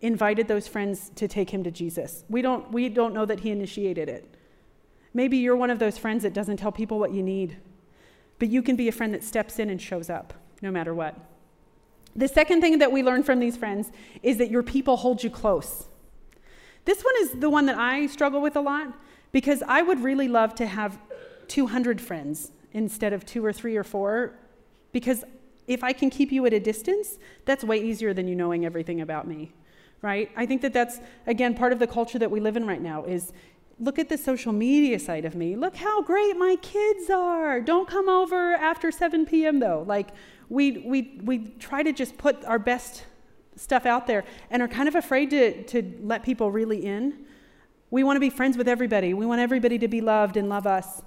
invited 0.00 0.48
those 0.48 0.68
friends 0.68 1.10
to 1.16 1.26
take 1.26 1.50
him 1.50 1.64
to 1.64 1.70
Jesus. 1.70 2.24
We 2.28 2.42
don't, 2.42 2.70
we 2.70 2.88
don't 2.88 3.14
know 3.14 3.24
that 3.24 3.40
he 3.40 3.50
initiated 3.50 4.08
it. 4.08 4.36
Maybe 5.14 5.38
you're 5.38 5.56
one 5.56 5.70
of 5.70 5.78
those 5.78 5.96
friends 5.96 6.22
that 6.24 6.34
doesn't 6.34 6.58
tell 6.58 6.72
people 6.72 6.98
what 6.98 7.12
you 7.12 7.22
need. 7.22 7.56
But 8.38 8.48
you 8.48 8.62
can 8.62 8.76
be 8.76 8.88
a 8.88 8.92
friend 8.92 9.14
that 9.14 9.24
steps 9.24 9.58
in 9.58 9.70
and 9.70 9.80
shows 9.80 10.10
up 10.10 10.34
no 10.60 10.70
matter 10.70 10.94
what. 10.94 11.18
The 12.14 12.28
second 12.28 12.60
thing 12.60 12.78
that 12.78 12.92
we 12.92 13.02
learn 13.02 13.22
from 13.22 13.40
these 13.40 13.56
friends 13.56 13.90
is 14.22 14.38
that 14.38 14.50
your 14.50 14.62
people 14.62 14.96
hold 14.96 15.22
you 15.22 15.30
close. 15.30 15.86
This 16.84 17.02
one 17.02 17.14
is 17.20 17.32
the 17.32 17.50
one 17.50 17.66
that 17.66 17.76
I 17.76 18.06
struggle 18.06 18.40
with 18.40 18.56
a 18.56 18.60
lot 18.60 18.94
because 19.32 19.62
I 19.66 19.82
would 19.82 20.02
really 20.02 20.28
love 20.28 20.54
to 20.56 20.66
have 20.66 20.98
200 21.48 22.00
friends 22.00 22.52
instead 22.72 23.12
of 23.12 23.24
two 23.24 23.44
or 23.44 23.52
three 23.52 23.76
or 23.76 23.84
four 23.84 24.34
because 24.92 25.24
if 25.66 25.82
I 25.82 25.92
can 25.92 26.10
keep 26.10 26.32
you 26.32 26.46
at 26.46 26.52
a 26.52 26.60
distance, 26.60 27.18
that's 27.44 27.64
way 27.64 27.82
easier 27.82 28.14
than 28.14 28.28
you 28.28 28.34
knowing 28.34 28.64
everything 28.64 29.00
about 29.00 29.26
me, 29.26 29.52
right? 30.00 30.30
I 30.36 30.46
think 30.46 30.62
that 30.62 30.72
that's, 30.72 31.00
again, 31.26 31.54
part 31.54 31.72
of 31.72 31.78
the 31.78 31.86
culture 31.86 32.18
that 32.18 32.30
we 32.30 32.40
live 32.40 32.56
in 32.56 32.66
right 32.66 32.80
now 32.80 33.04
is 33.04 33.32
look 33.78 33.98
at 33.98 34.08
the 34.08 34.16
social 34.16 34.52
media 34.52 34.98
side 34.98 35.24
of 35.24 35.34
me. 35.34 35.56
Look 35.56 35.76
how 35.76 36.02
great 36.02 36.36
my 36.36 36.56
kids 36.62 37.10
are. 37.10 37.60
Don't 37.60 37.88
come 37.88 38.08
over 38.08 38.54
after 38.54 38.90
7 38.90 39.26
p.m. 39.26 39.58
though. 39.58 39.84
Like 39.86 40.08
we 40.48 40.78
we 40.78 41.20
we 41.22 41.38
try 41.58 41.82
to 41.82 41.92
just 41.92 42.16
put 42.16 42.44
our 42.44 42.58
best 42.58 43.04
stuff 43.56 43.86
out 43.86 44.06
there 44.06 44.24
and 44.50 44.62
are 44.62 44.68
kind 44.68 44.88
of 44.88 44.94
afraid 44.94 45.30
to 45.30 45.62
to 45.64 45.98
let 46.00 46.22
people 46.22 46.50
really 46.50 46.86
in. 46.86 47.26
We 47.96 48.04
want 48.04 48.16
to 48.16 48.20
be 48.20 48.28
friends 48.28 48.58
with 48.58 48.68
everybody. 48.68 49.14
We 49.14 49.24
want 49.24 49.40
everybody 49.40 49.78
to 49.78 49.88
be 49.88 50.02
loved 50.02 50.36
and 50.36 50.50
love 50.50 50.66
us. 50.66 51.00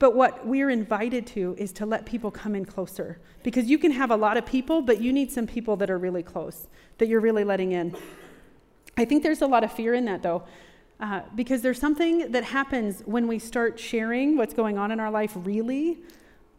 But 0.00 0.16
what 0.16 0.44
we're 0.44 0.70
invited 0.70 1.24
to 1.28 1.54
is 1.56 1.70
to 1.74 1.86
let 1.86 2.04
people 2.04 2.32
come 2.32 2.56
in 2.56 2.64
closer. 2.64 3.20
Because 3.44 3.66
you 3.66 3.78
can 3.78 3.92
have 3.92 4.10
a 4.10 4.16
lot 4.16 4.36
of 4.36 4.44
people, 4.44 4.82
but 4.82 5.00
you 5.00 5.12
need 5.12 5.30
some 5.30 5.46
people 5.46 5.76
that 5.76 5.88
are 5.88 5.96
really 5.96 6.24
close, 6.24 6.66
that 6.98 7.06
you're 7.06 7.20
really 7.20 7.44
letting 7.44 7.70
in. 7.70 7.96
I 8.96 9.04
think 9.04 9.22
there's 9.22 9.40
a 9.40 9.46
lot 9.46 9.62
of 9.62 9.72
fear 9.72 9.94
in 9.94 10.04
that, 10.06 10.20
though. 10.20 10.42
Uh, 10.98 11.20
because 11.36 11.62
there's 11.62 11.78
something 11.78 12.32
that 12.32 12.42
happens 12.42 13.02
when 13.06 13.28
we 13.28 13.38
start 13.38 13.78
sharing 13.78 14.36
what's 14.36 14.54
going 14.54 14.78
on 14.78 14.90
in 14.90 14.98
our 14.98 15.12
life 15.12 15.34
really. 15.36 15.98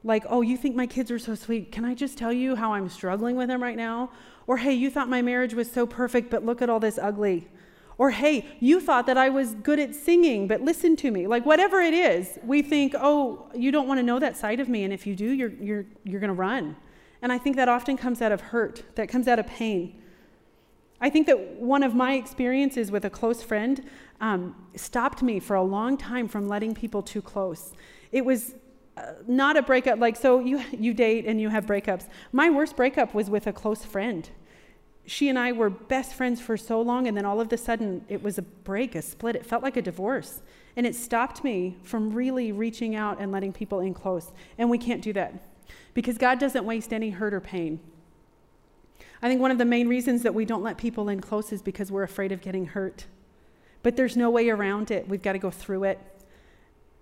Like, 0.05 0.23
oh, 0.29 0.43
you 0.43 0.55
think 0.55 0.77
my 0.77 0.87
kids 0.87 1.11
are 1.11 1.19
so 1.19 1.35
sweet. 1.35 1.73
Can 1.73 1.83
I 1.83 1.93
just 1.93 2.17
tell 2.17 2.31
you 2.31 2.55
how 2.55 2.71
I'm 2.71 2.87
struggling 2.87 3.35
with 3.35 3.49
them 3.49 3.61
right 3.61 3.75
now? 3.75 4.11
Or, 4.47 4.55
hey, 4.55 4.71
you 4.71 4.89
thought 4.89 5.09
my 5.09 5.21
marriage 5.21 5.53
was 5.53 5.69
so 5.69 5.85
perfect, 5.85 6.29
but 6.29 6.45
look 6.45 6.61
at 6.61 6.69
all 6.69 6.79
this 6.79 6.97
ugly. 6.97 7.49
Or, 7.99 8.11
hey, 8.11 8.47
you 8.61 8.79
thought 8.79 9.05
that 9.07 9.17
I 9.17 9.27
was 9.27 9.55
good 9.55 9.77
at 9.77 9.93
singing, 9.93 10.47
but 10.47 10.61
listen 10.61 10.95
to 10.95 11.11
me. 11.11 11.27
Like, 11.27 11.45
whatever 11.45 11.81
it 11.81 11.93
is, 11.93 12.39
we 12.43 12.61
think, 12.61 12.95
oh, 12.97 13.51
you 13.53 13.71
don't 13.71 13.89
want 13.89 13.99
to 13.99 14.03
know 14.03 14.19
that 14.19 14.37
side 14.37 14.61
of 14.61 14.69
me. 14.69 14.85
And 14.85 14.93
if 14.93 15.05
you 15.05 15.15
do, 15.17 15.25
you're, 15.25 15.51
you're, 15.51 15.85
you're 16.05 16.21
going 16.21 16.29
to 16.29 16.33
run. 16.33 16.77
And 17.21 17.29
I 17.31 17.37
think 17.37 17.57
that 17.57 17.67
often 17.67 17.97
comes 17.97 18.21
out 18.21 18.31
of 18.31 18.39
hurt, 18.39 18.83
that 18.95 19.09
comes 19.09 19.27
out 19.27 19.37
of 19.37 19.47
pain. 19.47 20.01
I 21.01 21.09
think 21.09 21.27
that 21.27 21.37
one 21.59 21.83
of 21.83 21.93
my 21.93 22.13
experiences 22.13 22.89
with 22.89 23.03
a 23.03 23.09
close 23.09 23.43
friend 23.43 23.83
um, 24.21 24.55
stopped 24.77 25.21
me 25.21 25.41
for 25.41 25.57
a 25.57 25.63
long 25.63 25.97
time 25.97 26.29
from 26.29 26.47
letting 26.47 26.73
people 26.73 27.01
too 27.01 27.21
close. 27.21 27.73
It 28.13 28.23
was 28.23 28.55
uh, 28.95 29.11
not 29.27 29.57
a 29.57 29.61
breakup, 29.61 29.99
like, 29.99 30.15
so 30.15 30.39
you, 30.39 30.63
you 30.71 30.93
date 30.93 31.25
and 31.25 31.41
you 31.41 31.49
have 31.49 31.65
breakups. 31.65 32.07
My 32.31 32.49
worst 32.49 32.77
breakup 32.77 33.13
was 33.13 33.29
with 33.29 33.45
a 33.45 33.51
close 33.51 33.83
friend. 33.83 34.29
She 35.09 35.27
and 35.27 35.39
I 35.39 35.53
were 35.53 35.71
best 35.71 36.13
friends 36.13 36.39
for 36.39 36.55
so 36.55 36.79
long, 36.79 37.07
and 37.07 37.17
then 37.17 37.25
all 37.25 37.41
of 37.41 37.51
a 37.51 37.57
sudden 37.57 38.05
it 38.09 38.21
was 38.21 38.37
a 38.37 38.43
break, 38.43 38.93
a 38.93 39.01
split. 39.01 39.35
It 39.35 39.43
felt 39.43 39.63
like 39.63 39.75
a 39.75 39.81
divorce. 39.81 40.43
And 40.75 40.85
it 40.85 40.93
stopped 40.93 41.43
me 41.43 41.77
from 41.81 42.13
really 42.13 42.51
reaching 42.51 42.95
out 42.95 43.19
and 43.19 43.31
letting 43.31 43.51
people 43.51 43.79
in 43.79 43.95
close. 43.95 44.31
And 44.59 44.69
we 44.69 44.77
can't 44.77 45.01
do 45.01 45.11
that 45.13 45.33
because 45.95 46.19
God 46.19 46.37
doesn't 46.37 46.63
waste 46.63 46.93
any 46.93 47.09
hurt 47.09 47.33
or 47.33 47.41
pain. 47.41 47.79
I 49.19 49.27
think 49.27 49.41
one 49.41 49.49
of 49.49 49.57
the 49.57 49.65
main 49.65 49.87
reasons 49.87 50.21
that 50.21 50.35
we 50.35 50.45
don't 50.45 50.61
let 50.61 50.77
people 50.77 51.09
in 51.09 51.21
close 51.21 51.51
is 51.51 51.63
because 51.63 51.91
we're 51.91 52.03
afraid 52.03 52.31
of 52.31 52.39
getting 52.39 52.67
hurt. 52.67 53.07
But 53.81 53.95
there's 53.95 54.15
no 54.15 54.29
way 54.29 54.47
around 54.51 54.91
it. 54.91 55.09
We've 55.09 55.23
got 55.23 55.33
to 55.33 55.39
go 55.39 55.49
through 55.49 55.85
it. 55.85 55.99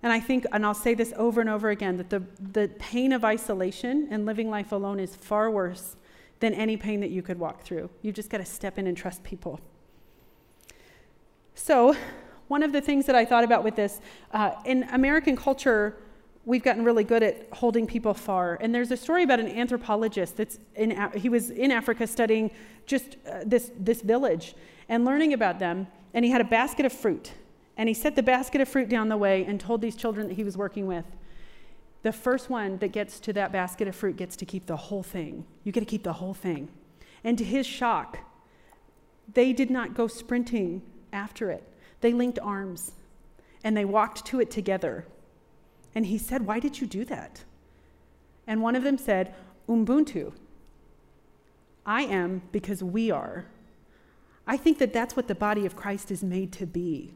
And 0.02 0.10
I 0.10 0.20
think, 0.20 0.46
and 0.50 0.64
I'll 0.64 0.72
say 0.72 0.94
this 0.94 1.12
over 1.14 1.42
and 1.42 1.50
over 1.50 1.68
again, 1.68 1.98
that 1.98 2.08
the, 2.08 2.22
the 2.40 2.68
pain 2.78 3.12
of 3.12 3.22
isolation 3.22 4.08
and 4.10 4.24
living 4.24 4.48
life 4.48 4.72
alone 4.72 4.98
is 4.98 5.14
far 5.14 5.50
worse 5.50 5.96
than 6.40 6.54
any 6.54 6.76
pain 6.76 7.00
that 7.00 7.10
you 7.10 7.22
could 7.22 7.38
walk 7.38 7.62
through. 7.62 7.90
You've 8.02 8.14
just 8.14 8.30
got 8.30 8.38
to 8.38 8.44
step 8.44 8.78
in 8.78 8.86
and 8.86 8.96
trust 8.96 9.22
people. 9.24 9.60
So, 11.54 11.96
one 12.46 12.62
of 12.62 12.72
the 12.72 12.80
things 12.80 13.06
that 13.06 13.14
I 13.14 13.24
thought 13.24 13.44
about 13.44 13.64
with 13.64 13.76
this, 13.76 14.00
uh, 14.32 14.52
in 14.64 14.84
American 14.84 15.36
culture, 15.36 15.98
we've 16.46 16.62
gotten 16.62 16.84
really 16.84 17.04
good 17.04 17.22
at 17.22 17.46
holding 17.52 17.86
people 17.86 18.14
far. 18.14 18.56
And 18.60 18.74
there's 18.74 18.90
a 18.90 18.96
story 18.96 19.22
about 19.22 19.38
an 19.38 19.48
anthropologist 19.48 20.36
that's 20.36 20.58
in, 20.76 20.96
he 21.14 21.28
was 21.28 21.50
in 21.50 21.70
Africa 21.70 22.06
studying 22.06 22.50
just 22.86 23.16
uh, 23.30 23.40
this, 23.44 23.70
this 23.78 24.00
village 24.00 24.54
and 24.88 25.04
learning 25.04 25.34
about 25.34 25.58
them 25.58 25.88
and 26.14 26.24
he 26.24 26.30
had 26.30 26.40
a 26.40 26.44
basket 26.44 26.86
of 26.86 26.92
fruit. 26.92 27.32
And 27.76 27.88
he 27.88 27.94
set 27.94 28.16
the 28.16 28.22
basket 28.22 28.60
of 28.60 28.68
fruit 28.68 28.88
down 28.88 29.08
the 29.08 29.16
way 29.16 29.44
and 29.44 29.60
told 29.60 29.80
these 29.80 29.94
children 29.94 30.28
that 30.28 30.34
he 30.34 30.44
was 30.44 30.56
working 30.56 30.86
with, 30.86 31.04
the 32.02 32.12
first 32.12 32.48
one 32.48 32.78
that 32.78 32.92
gets 32.92 33.18
to 33.20 33.32
that 33.32 33.52
basket 33.52 33.88
of 33.88 33.96
fruit 33.96 34.16
gets 34.16 34.36
to 34.36 34.46
keep 34.46 34.66
the 34.66 34.76
whole 34.76 35.02
thing. 35.02 35.44
You 35.64 35.72
get 35.72 35.80
to 35.80 35.86
keep 35.86 36.04
the 36.04 36.14
whole 36.14 36.34
thing. 36.34 36.68
And 37.24 37.36
to 37.38 37.44
his 37.44 37.66
shock, 37.66 38.18
they 39.34 39.52
did 39.52 39.70
not 39.70 39.94
go 39.94 40.06
sprinting 40.06 40.82
after 41.12 41.50
it. 41.50 41.64
They 42.00 42.12
linked 42.12 42.38
arms 42.40 42.92
and 43.64 43.76
they 43.76 43.84
walked 43.84 44.24
to 44.26 44.40
it 44.40 44.50
together. 44.50 45.06
And 45.94 46.06
he 46.06 46.18
said, 46.18 46.46
Why 46.46 46.60
did 46.60 46.80
you 46.80 46.86
do 46.86 47.04
that? 47.06 47.44
And 48.46 48.62
one 48.62 48.76
of 48.76 48.84
them 48.84 48.98
said, 48.98 49.34
Ubuntu. 49.68 50.32
I 51.84 52.02
am 52.02 52.42
because 52.52 52.82
we 52.82 53.10
are. 53.10 53.46
I 54.46 54.56
think 54.56 54.78
that 54.78 54.92
that's 54.92 55.16
what 55.16 55.28
the 55.28 55.34
body 55.34 55.66
of 55.66 55.76
Christ 55.76 56.10
is 56.10 56.22
made 56.22 56.52
to 56.52 56.66
be, 56.66 57.14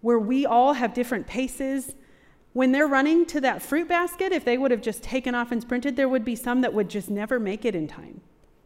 where 0.00 0.18
we 0.18 0.44
all 0.44 0.74
have 0.74 0.94
different 0.94 1.26
paces. 1.26 1.94
When 2.52 2.72
they're 2.72 2.86
running 2.86 3.24
to 3.26 3.40
that 3.40 3.62
fruit 3.62 3.88
basket, 3.88 4.32
if 4.32 4.44
they 4.44 4.58
would 4.58 4.70
have 4.70 4.82
just 4.82 5.02
taken 5.02 5.34
off 5.34 5.52
and 5.52 5.62
sprinted, 5.62 5.96
there 5.96 6.08
would 6.08 6.24
be 6.24 6.36
some 6.36 6.60
that 6.60 6.74
would 6.74 6.90
just 6.90 7.08
never 7.08 7.40
make 7.40 7.64
it 7.64 7.74
in 7.74 7.88
time. 7.88 8.20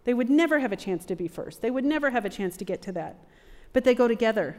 They 0.05 0.15
would 0.15 0.31
never 0.31 0.59
have 0.59 0.73
a 0.73 0.77
chance 0.77 1.05
to 1.07 1.17
be 1.17 1.29
first. 1.29 1.63
They 1.63 1.71
would 1.71 1.85
never 1.85 2.11
have 2.11 2.25
a 2.25 2.31
chance 2.31 2.57
to 2.57 2.65
get 2.65 2.83
to 2.83 2.93
that. 2.93 3.17
but 3.73 3.85
they 3.85 3.95
go 3.95 4.09
together. 4.09 4.59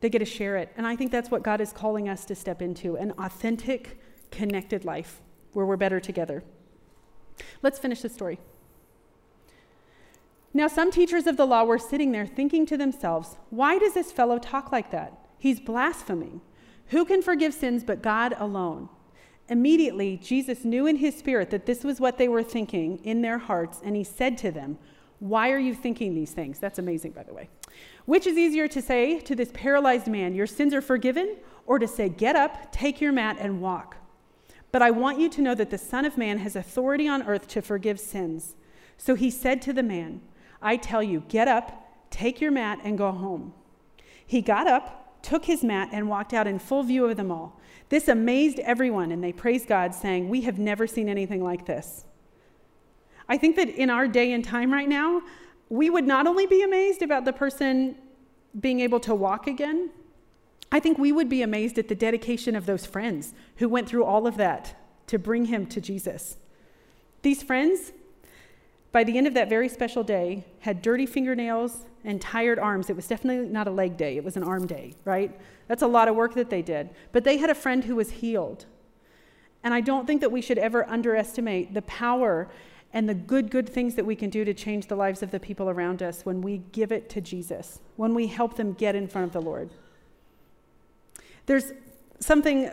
They 0.00 0.08
get 0.08 0.20
to 0.20 0.24
share 0.24 0.56
it. 0.56 0.72
And 0.78 0.86
I 0.86 0.96
think 0.96 1.12
that's 1.12 1.30
what 1.30 1.42
God 1.42 1.60
is 1.60 1.72
calling 1.72 2.08
us 2.08 2.24
to 2.26 2.34
step 2.34 2.62
into 2.62 2.96
an 2.96 3.12
authentic, 3.18 4.00
connected 4.30 4.84
life 4.84 5.20
where 5.52 5.66
we're 5.66 5.76
better 5.76 6.00
together. 6.00 6.42
Let's 7.62 7.78
finish 7.78 8.00
the 8.00 8.08
story. 8.08 8.38
Now, 10.54 10.68
some 10.68 10.90
teachers 10.90 11.26
of 11.26 11.36
the 11.36 11.46
law 11.46 11.64
were 11.64 11.78
sitting 11.78 12.12
there 12.12 12.26
thinking 12.26 12.64
to 12.66 12.76
themselves, 12.76 13.36
Why 13.50 13.78
does 13.78 13.94
this 13.94 14.12
fellow 14.12 14.38
talk 14.38 14.70
like 14.70 14.90
that? 14.90 15.18
He's 15.38 15.60
blaspheming. 15.60 16.40
Who 16.88 17.04
can 17.04 17.22
forgive 17.22 17.54
sins 17.54 17.84
but 17.84 18.02
God 18.02 18.34
alone? 18.38 18.88
Immediately, 19.48 20.18
Jesus 20.22 20.64
knew 20.64 20.86
in 20.86 20.96
his 20.96 21.16
spirit 21.16 21.50
that 21.50 21.66
this 21.66 21.84
was 21.84 22.00
what 22.00 22.16
they 22.16 22.28
were 22.28 22.42
thinking 22.42 22.98
in 23.04 23.20
their 23.20 23.38
hearts, 23.38 23.80
and 23.84 23.94
he 23.94 24.04
said 24.04 24.38
to 24.38 24.50
them, 24.50 24.78
Why 25.18 25.50
are 25.50 25.58
you 25.58 25.74
thinking 25.74 26.14
these 26.14 26.32
things? 26.32 26.58
That's 26.58 26.78
amazing, 26.78 27.12
by 27.12 27.24
the 27.24 27.34
way. 27.34 27.50
Which 28.06 28.26
is 28.26 28.38
easier 28.38 28.68
to 28.68 28.80
say 28.80 29.20
to 29.20 29.34
this 29.34 29.50
paralyzed 29.52 30.06
man, 30.06 30.34
Your 30.34 30.46
sins 30.46 30.72
are 30.72 30.80
forgiven, 30.80 31.36
or 31.66 31.78
to 31.78 31.86
say, 31.86 32.08
Get 32.08 32.36
up, 32.36 32.72
take 32.72 33.00
your 33.00 33.12
mat, 33.12 33.36
and 33.38 33.60
walk? 33.60 33.96
But 34.72 34.82
I 34.82 34.90
want 34.90 35.20
you 35.20 35.28
to 35.28 35.42
know 35.42 35.54
that 35.54 35.70
the 35.70 35.78
Son 35.78 36.04
of 36.04 36.18
Man 36.18 36.38
has 36.38 36.56
authority 36.56 37.06
on 37.06 37.22
earth 37.22 37.46
to 37.48 37.62
forgive 37.62 38.00
sins. 38.00 38.56
So 38.96 39.14
he 39.14 39.30
said 39.30 39.60
to 39.62 39.72
the 39.72 39.82
man, 39.82 40.20
I 40.62 40.76
tell 40.76 41.02
you, 41.02 41.22
get 41.28 41.48
up, 41.48 42.08
take 42.10 42.40
your 42.40 42.50
mat, 42.50 42.78
and 42.82 42.96
go 42.96 43.12
home. 43.12 43.52
He 44.26 44.40
got 44.40 44.66
up, 44.66 45.03
took 45.24 45.46
his 45.46 45.64
mat, 45.64 45.88
and 45.90 46.08
walked 46.08 46.32
out 46.32 46.46
in 46.46 46.58
full 46.58 46.84
view 46.84 47.06
of 47.06 47.16
them 47.16 47.32
all. 47.32 47.60
This 47.88 48.06
amazed 48.06 48.60
everyone, 48.60 49.10
and 49.10 49.24
they 49.24 49.32
praised 49.32 49.66
God, 49.66 49.94
saying, 49.94 50.28
We 50.28 50.42
have 50.42 50.58
never 50.58 50.86
seen 50.86 51.08
anything 51.08 51.42
like 51.42 51.66
this. 51.66 52.04
I 53.28 53.38
think 53.38 53.56
that 53.56 53.68
in 53.70 53.90
our 53.90 54.06
day 54.06 54.32
and 54.32 54.44
time 54.44 54.72
right 54.72 54.88
now, 54.88 55.22
we 55.68 55.90
would 55.90 56.06
not 56.06 56.26
only 56.26 56.46
be 56.46 56.62
amazed 56.62 57.02
about 57.02 57.24
the 57.24 57.32
person 57.32 57.96
being 58.60 58.80
able 58.80 59.00
to 59.00 59.14
walk 59.14 59.46
again, 59.46 59.90
I 60.70 60.80
think 60.80 60.98
we 60.98 61.12
would 61.12 61.28
be 61.28 61.42
amazed 61.42 61.78
at 61.78 61.88
the 61.88 61.94
dedication 61.94 62.54
of 62.54 62.66
those 62.66 62.86
friends 62.86 63.32
who 63.56 63.68
went 63.68 63.88
through 63.88 64.04
all 64.04 64.26
of 64.26 64.36
that 64.36 64.76
to 65.06 65.18
bring 65.18 65.46
him 65.46 65.66
to 65.66 65.80
Jesus. 65.80 66.36
These 67.22 67.42
friends, 67.42 67.92
by 68.94 69.02
the 69.02 69.18
end 69.18 69.26
of 69.26 69.34
that 69.34 69.48
very 69.48 69.68
special 69.68 70.04
day, 70.04 70.44
had 70.60 70.80
dirty 70.80 71.04
fingernails 71.04 71.84
and 72.04 72.20
tired 72.20 72.60
arms. 72.60 72.88
It 72.88 72.94
was 72.94 73.08
definitely 73.08 73.50
not 73.50 73.66
a 73.66 73.70
leg 73.72 73.96
day, 73.96 74.16
it 74.16 74.22
was 74.22 74.36
an 74.36 74.44
arm 74.44 74.68
day, 74.68 74.94
right? 75.04 75.36
That's 75.66 75.82
a 75.82 75.86
lot 75.88 76.06
of 76.06 76.14
work 76.14 76.34
that 76.34 76.48
they 76.48 76.62
did. 76.62 76.90
But 77.10 77.24
they 77.24 77.38
had 77.38 77.50
a 77.50 77.56
friend 77.56 77.82
who 77.82 77.96
was 77.96 78.08
healed. 78.08 78.66
And 79.64 79.74
I 79.74 79.80
don't 79.80 80.06
think 80.06 80.20
that 80.20 80.30
we 80.30 80.40
should 80.40 80.58
ever 80.58 80.88
underestimate 80.88 81.74
the 81.74 81.82
power 81.82 82.48
and 82.92 83.08
the 83.08 83.14
good, 83.14 83.50
good 83.50 83.68
things 83.68 83.96
that 83.96 84.06
we 84.06 84.14
can 84.14 84.30
do 84.30 84.44
to 84.44 84.54
change 84.54 84.86
the 84.86 84.94
lives 84.94 85.24
of 85.24 85.32
the 85.32 85.40
people 85.40 85.68
around 85.68 86.00
us 86.00 86.24
when 86.24 86.40
we 86.40 86.58
give 86.70 86.92
it 86.92 87.08
to 87.10 87.20
Jesus, 87.20 87.80
when 87.96 88.14
we 88.14 88.28
help 88.28 88.54
them 88.54 88.74
get 88.74 88.94
in 88.94 89.08
front 89.08 89.26
of 89.26 89.32
the 89.32 89.42
Lord. 89.42 89.70
There's 91.46 91.72
something 92.20 92.70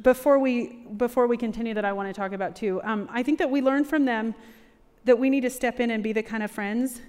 before 0.00 0.38
we, 0.38 0.86
before 0.96 1.26
we 1.26 1.36
continue 1.36 1.74
that 1.74 1.84
I 1.84 1.92
want 1.92 2.08
to 2.08 2.18
talk 2.18 2.32
about 2.32 2.56
too. 2.56 2.80
Um, 2.82 3.10
I 3.12 3.22
think 3.22 3.38
that 3.40 3.50
we 3.50 3.60
learn 3.60 3.84
from 3.84 4.06
them 4.06 4.34
that 5.04 5.18
we 5.18 5.30
need 5.30 5.42
to 5.42 5.50
step 5.50 5.80
in 5.80 5.90
and 5.90 6.02
be 6.02 6.12
the 6.12 6.22
kind 6.22 6.42
of 6.42 6.50
friends 6.50 7.00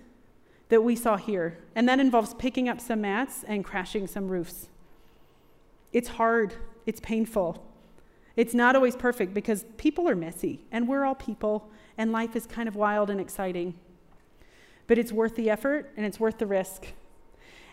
that 0.70 0.84
we 0.84 0.96
saw 0.96 1.18
here. 1.18 1.58
And 1.76 1.88
that 1.90 2.00
involves 2.00 2.34
picking 2.34 2.70
up 2.70 2.80
some 2.80 3.02
mats 3.02 3.44
and 3.48 3.64
crashing 3.64 4.08
some 4.08 4.28
roofs. 4.30 4.70
It's 5.92 6.08
hard, 6.10 6.56
it's 6.86 7.02
painful. 7.02 7.66
It's 8.38 8.54
not 8.54 8.76
always 8.76 8.96
perfect 8.96 9.34
because 9.34 9.66
people 9.78 10.08
are 10.08 10.16
messy 10.16 10.62
and 10.72 10.88
we're 10.88 11.04
all 11.04 11.16
people 11.16 11.70
and 11.98 12.12
life 12.12 12.36
is 12.36 12.46
kind 12.46 12.70
of 12.70 12.76
wild 12.76 13.10
and 13.10 13.20
exciting. 13.20 13.74
But 14.88 14.98
it's 14.98 15.12
worth 15.12 15.36
the 15.36 15.50
effort 15.50 15.92
and 15.98 16.06
it's 16.06 16.20
worth 16.20 16.38
the 16.38 16.46
risk. 16.46 16.88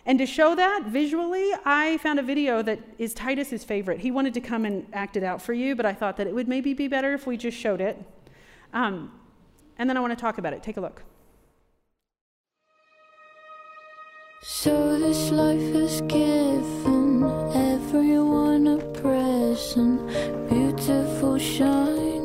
And 0.05 0.19
to 0.19 0.25
show 0.25 0.55
that 0.55 0.85
visually, 0.87 1.51
I 1.65 1.97
found 1.99 2.19
a 2.19 2.23
video 2.23 2.61
that 2.63 2.79
is 2.97 3.13
Titus's 3.13 3.63
favorite. 3.63 3.99
He 3.99 4.11
wanted 4.11 4.33
to 4.33 4.41
come 4.41 4.65
and 4.65 4.85
act 4.91 5.15
it 5.17 5.23
out 5.23 5.41
for 5.41 5.53
you, 5.53 5.75
but 5.75 5.85
I 5.85 5.93
thought 5.93 6.17
that 6.17 6.27
it 6.27 6.33
would 6.33 6.47
maybe 6.47 6.73
be 6.73 6.87
better 6.87 7.13
if 7.13 7.27
we 7.27 7.37
just 7.37 7.57
showed 7.57 7.79
it. 7.79 7.97
Um, 8.73 9.18
and 9.79 9.89
then 9.89 9.97
I 9.97 10.01
want 10.01 10.11
to 10.11 10.21
talk 10.21 10.37
about 10.37 10.53
it. 10.53 10.61
Take 10.61 10.77
a 10.77 10.81
look. 10.81 11.01
So 14.43 14.99
this 14.99 15.31
life 15.31 15.73
has 15.73 16.01
given 16.01 17.23
everyone 17.55 18.67
a 18.67 18.77
present, 19.01 20.05
beautiful, 20.49 21.37
shiny, 21.39 22.18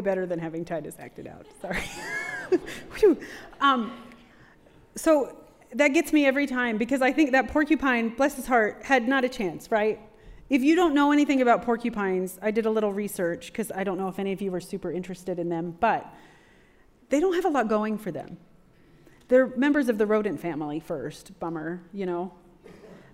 way 0.00 0.04
better 0.10 0.26
than 0.26 0.38
having 0.38 0.64
Titus 0.64 0.96
acted 0.98 1.26
out. 1.26 1.46
Sorry. 1.60 1.84
Um, 3.60 3.92
so 4.96 5.36
that 5.72 5.88
gets 5.88 6.12
me 6.12 6.26
every 6.26 6.48
time 6.48 6.78
because 6.78 7.00
I 7.00 7.12
think 7.12 7.30
that 7.30 7.46
porcupine, 7.46 8.08
bless 8.08 8.34
his 8.34 8.46
heart, 8.46 8.82
had 8.82 9.06
not 9.06 9.24
a 9.24 9.28
chance, 9.28 9.70
right? 9.70 10.00
If 10.48 10.62
you 10.62 10.74
don't 10.74 10.92
know 10.92 11.12
anything 11.12 11.42
about 11.42 11.62
porcupines, 11.62 12.40
I 12.42 12.50
did 12.50 12.66
a 12.66 12.70
little 12.70 12.92
research 12.92 13.52
because 13.52 13.70
I 13.70 13.84
don't 13.84 13.98
know 13.98 14.08
if 14.08 14.18
any 14.18 14.32
of 14.32 14.42
you 14.42 14.52
are 14.52 14.60
super 14.60 14.90
interested 14.90 15.38
in 15.38 15.48
them, 15.48 15.76
but 15.78 16.12
they 17.08 17.20
don't 17.20 17.34
have 17.34 17.44
a 17.44 17.50
lot 17.50 17.68
going 17.68 17.98
for 17.98 18.10
them. 18.10 18.38
They're 19.28 19.46
members 19.56 19.88
of 19.88 19.96
the 19.98 20.06
rodent 20.06 20.40
family 20.40 20.80
first, 20.80 21.38
bummer, 21.38 21.82
you 21.92 22.06
know. 22.06 22.32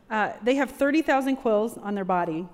Uh, 0.09 0.33
they 0.43 0.55
have 0.55 0.71
30,000 0.71 1.37
quills 1.37 1.77
on 1.77 1.95
their 1.95 2.07
body. 2.07 2.49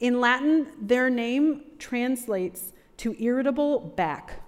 In 0.00 0.20
Latin, 0.20 0.66
their 0.78 1.08
name 1.08 1.62
translates 1.78 2.72
to 2.98 3.20
irritable 3.22 3.80
back. 3.80 4.40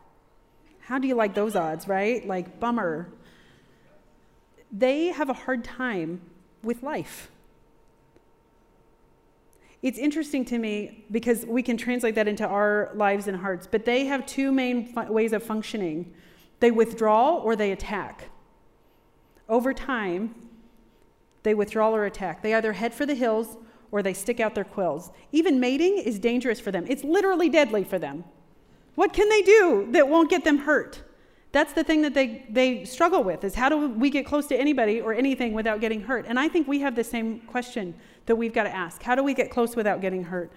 How 0.81 0.99
do 0.99 1.09
you 1.09 1.15
like 1.15 1.35
those 1.35 1.57
odds, 1.57 1.89
right? 1.89 2.27
Like, 2.27 2.61
bummer. 2.61 3.09
They 4.73 5.07
have 5.07 5.29
a 5.29 5.35
hard 5.35 5.65
time 5.65 6.21
with 6.63 6.83
life. 6.83 7.31
It's 9.83 9.99
interesting 9.99 10.45
to 10.47 10.59
me 10.59 11.05
because 11.11 11.47
we 11.47 11.63
can 11.63 11.77
translate 11.77 12.15
that 12.17 12.29
into 12.29 12.47
our 12.47 12.91
lives 12.95 13.29
and 13.29 13.37
hearts, 13.37 13.67
but 13.67 13.85
they 13.85 14.05
have 14.05 14.27
two 14.27 14.53
main 14.53 14.93
fu- 14.93 15.13
ways 15.13 15.33
of 15.33 15.43
functioning 15.43 16.13
they 16.61 16.71
withdraw 16.71 17.37
or 17.37 17.57
they 17.57 17.73
attack. 17.73 18.29
Over 19.49 19.73
time, 19.73 20.35
they 21.43 21.55
withdraw 21.55 21.91
or 21.91 22.05
attack. 22.05 22.43
They 22.43 22.55
either 22.55 22.75
head 22.75 22.93
for 22.93 23.07
the 23.07 23.15
hills 23.15 23.57
or 23.91 24.03
they 24.03 24.13
stick 24.13 24.41
out 24.41 24.55
their 24.55 24.65
quills. 24.65 25.11
Even 25.33 25.59
mating 25.59 25.97
is 25.97 26.19
dangerous 26.19 26.61
for 26.61 26.71
them, 26.71 26.85
it's 26.89 27.03
literally 27.03 27.49
deadly 27.49 27.83
for 27.83 27.99
them. 27.99 28.25
What 29.01 29.15
can 29.15 29.31
they 29.31 29.41
do 29.41 29.89
that 29.93 30.11
won't 30.11 30.29
get 30.29 30.45
them 30.45 30.59
hurt? 30.59 31.01
That's 31.53 31.73
the 31.73 31.83
thing 31.83 32.03
that 32.03 32.13
they, 32.13 32.45
they 32.51 32.85
struggle 32.85 33.25
with 33.25 33.45
is 33.45 33.55
how 33.55 33.71
do 33.71 33.89
we 33.89 34.11
get 34.11 34.27
close 34.27 34.47
to 34.49 34.55
anybody 34.55 35.01
or 35.01 35.15
anything 35.15 35.55
without 35.55 35.81
getting 35.81 36.03
hurt? 36.03 36.27
And 36.29 36.39
I 36.39 36.49
think 36.49 36.69
we 36.69 36.81
have 36.81 36.95
the 36.95 37.03
same 37.03 37.41
question 37.47 37.95
that 38.27 38.37
we've 38.37 38.53
got 38.53 38.65
to 38.65 38.77
ask. 38.77 39.03
How 39.03 39.15
do 39.15 39.25
we 39.25 39.33
get 39.33 39.51
close 39.51 39.75
without 39.75 40.03
getting 40.03 40.25
hurt? 40.25 40.53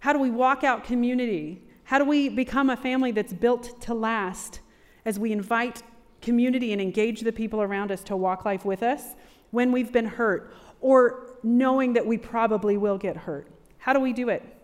How 0.00 0.12
do 0.12 0.18
we 0.18 0.30
walk 0.30 0.64
out 0.64 0.84
community 0.84 1.62
How 1.84 1.98
do 1.98 2.04
we 2.04 2.28
become 2.28 2.68
a 2.68 2.76
family 2.76 3.10
that's 3.10 3.32
built 3.32 3.80
to 3.80 3.94
last 3.94 4.60
as 5.06 5.18
we 5.18 5.32
invite 5.32 5.82
community 6.20 6.74
and 6.74 6.82
engage 6.82 7.22
the 7.22 7.32
people 7.32 7.62
around 7.62 7.90
us 7.90 8.02
to 8.02 8.16
walk 8.18 8.44
life 8.44 8.66
with 8.66 8.82
us 8.82 9.14
when 9.50 9.72
we've 9.72 9.92
been 9.92 10.04
hurt 10.20 10.54
or 10.82 11.38
knowing 11.42 11.94
that 11.94 12.04
we 12.04 12.18
probably 12.18 12.76
will 12.76 12.98
get 12.98 13.16
hurt? 13.16 13.48
How 13.78 13.94
do 13.94 14.00
we 14.00 14.12
do 14.12 14.28
it? 14.28 14.61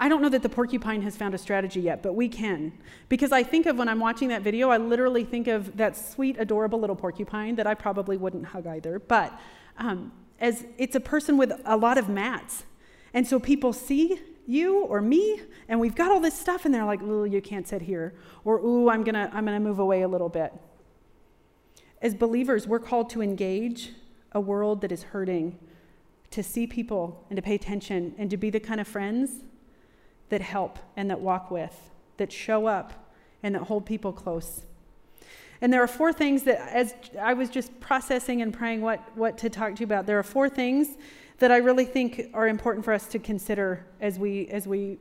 I 0.00 0.08
don't 0.08 0.22
know 0.22 0.28
that 0.28 0.42
the 0.42 0.48
porcupine 0.48 1.02
has 1.02 1.16
found 1.16 1.34
a 1.34 1.38
strategy 1.38 1.80
yet, 1.80 2.02
but 2.02 2.14
we 2.14 2.28
can. 2.28 2.72
Because 3.08 3.32
I 3.32 3.42
think 3.42 3.66
of 3.66 3.76
when 3.76 3.88
I'm 3.88 4.00
watching 4.00 4.28
that 4.28 4.42
video, 4.42 4.70
I 4.70 4.78
literally 4.78 5.24
think 5.24 5.46
of 5.46 5.76
that 5.76 5.96
sweet, 5.96 6.36
adorable 6.38 6.80
little 6.80 6.96
porcupine 6.96 7.54
that 7.56 7.66
I 7.66 7.74
probably 7.74 8.16
wouldn't 8.16 8.46
hug 8.46 8.66
either. 8.66 8.98
But 8.98 9.38
um, 9.78 10.12
as 10.40 10.66
it's 10.76 10.96
a 10.96 11.00
person 11.00 11.38
with 11.38 11.52
a 11.64 11.76
lot 11.76 11.96
of 11.96 12.08
mats. 12.08 12.64
And 13.14 13.26
so 13.26 13.38
people 13.38 13.72
see 13.72 14.20
you 14.46 14.80
or 14.84 15.00
me, 15.00 15.40
and 15.68 15.78
we've 15.78 15.94
got 15.94 16.10
all 16.10 16.20
this 16.20 16.38
stuff, 16.38 16.64
and 16.64 16.74
they're 16.74 16.84
like, 16.84 17.00
ooh, 17.02 17.24
you 17.24 17.40
can't 17.40 17.66
sit 17.66 17.82
here. 17.82 18.14
Or, 18.44 18.58
ooh, 18.58 18.90
I'm 18.90 19.04
going 19.04 19.14
to 19.14 19.30
I'm 19.32 19.46
going 19.46 19.56
to 19.56 19.60
move 19.60 19.78
away 19.78 20.02
a 20.02 20.08
little 20.08 20.28
bit. 20.28 20.52
As 22.00 22.14
believers, 22.14 22.66
we're 22.66 22.80
called 22.80 23.08
to 23.10 23.22
engage 23.22 23.92
a 24.32 24.40
world 24.40 24.80
that 24.80 24.90
is 24.90 25.04
hurting, 25.04 25.58
to 26.30 26.42
see 26.42 26.66
people 26.66 27.24
and 27.30 27.36
to 27.36 27.42
pay 27.42 27.54
attention, 27.54 28.14
and 28.18 28.28
to 28.30 28.36
be 28.36 28.50
the 28.50 28.58
kind 28.58 28.80
of 28.80 28.88
friends 28.88 29.42
that 30.32 30.40
help 30.40 30.78
and 30.96 31.10
that 31.10 31.20
walk 31.20 31.50
with, 31.50 31.90
that 32.16 32.32
show 32.32 32.64
up 32.64 33.12
and 33.42 33.54
that 33.54 33.64
hold 33.64 33.84
people 33.84 34.14
close. 34.14 34.62
And 35.60 35.70
there 35.70 35.82
are 35.82 35.86
four 35.86 36.10
things 36.10 36.44
that, 36.44 36.58
as 36.74 36.94
I 37.20 37.34
was 37.34 37.50
just 37.50 37.78
processing 37.80 38.40
and 38.40 38.50
praying 38.50 38.80
what, 38.80 38.98
what 39.14 39.36
to 39.38 39.50
talk 39.50 39.74
to 39.74 39.80
you 39.80 39.84
about, 39.84 40.06
there 40.06 40.18
are 40.18 40.22
four 40.22 40.48
things 40.48 40.96
that 41.38 41.52
I 41.52 41.58
really 41.58 41.84
think 41.84 42.30
are 42.32 42.48
important 42.48 42.82
for 42.82 42.94
us 42.94 43.06
to 43.08 43.18
consider 43.18 43.84
as 44.00 44.18
we, 44.18 44.48
as 44.48 44.66
we 44.66 44.98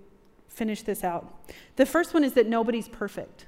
finish 0.49 0.81
this 0.81 1.01
out. 1.01 1.49
The 1.77 1.85
first 1.85 2.13
one 2.13 2.25
is 2.25 2.33
that 2.33 2.47
nobody's 2.47 2.89
perfect. 2.89 3.45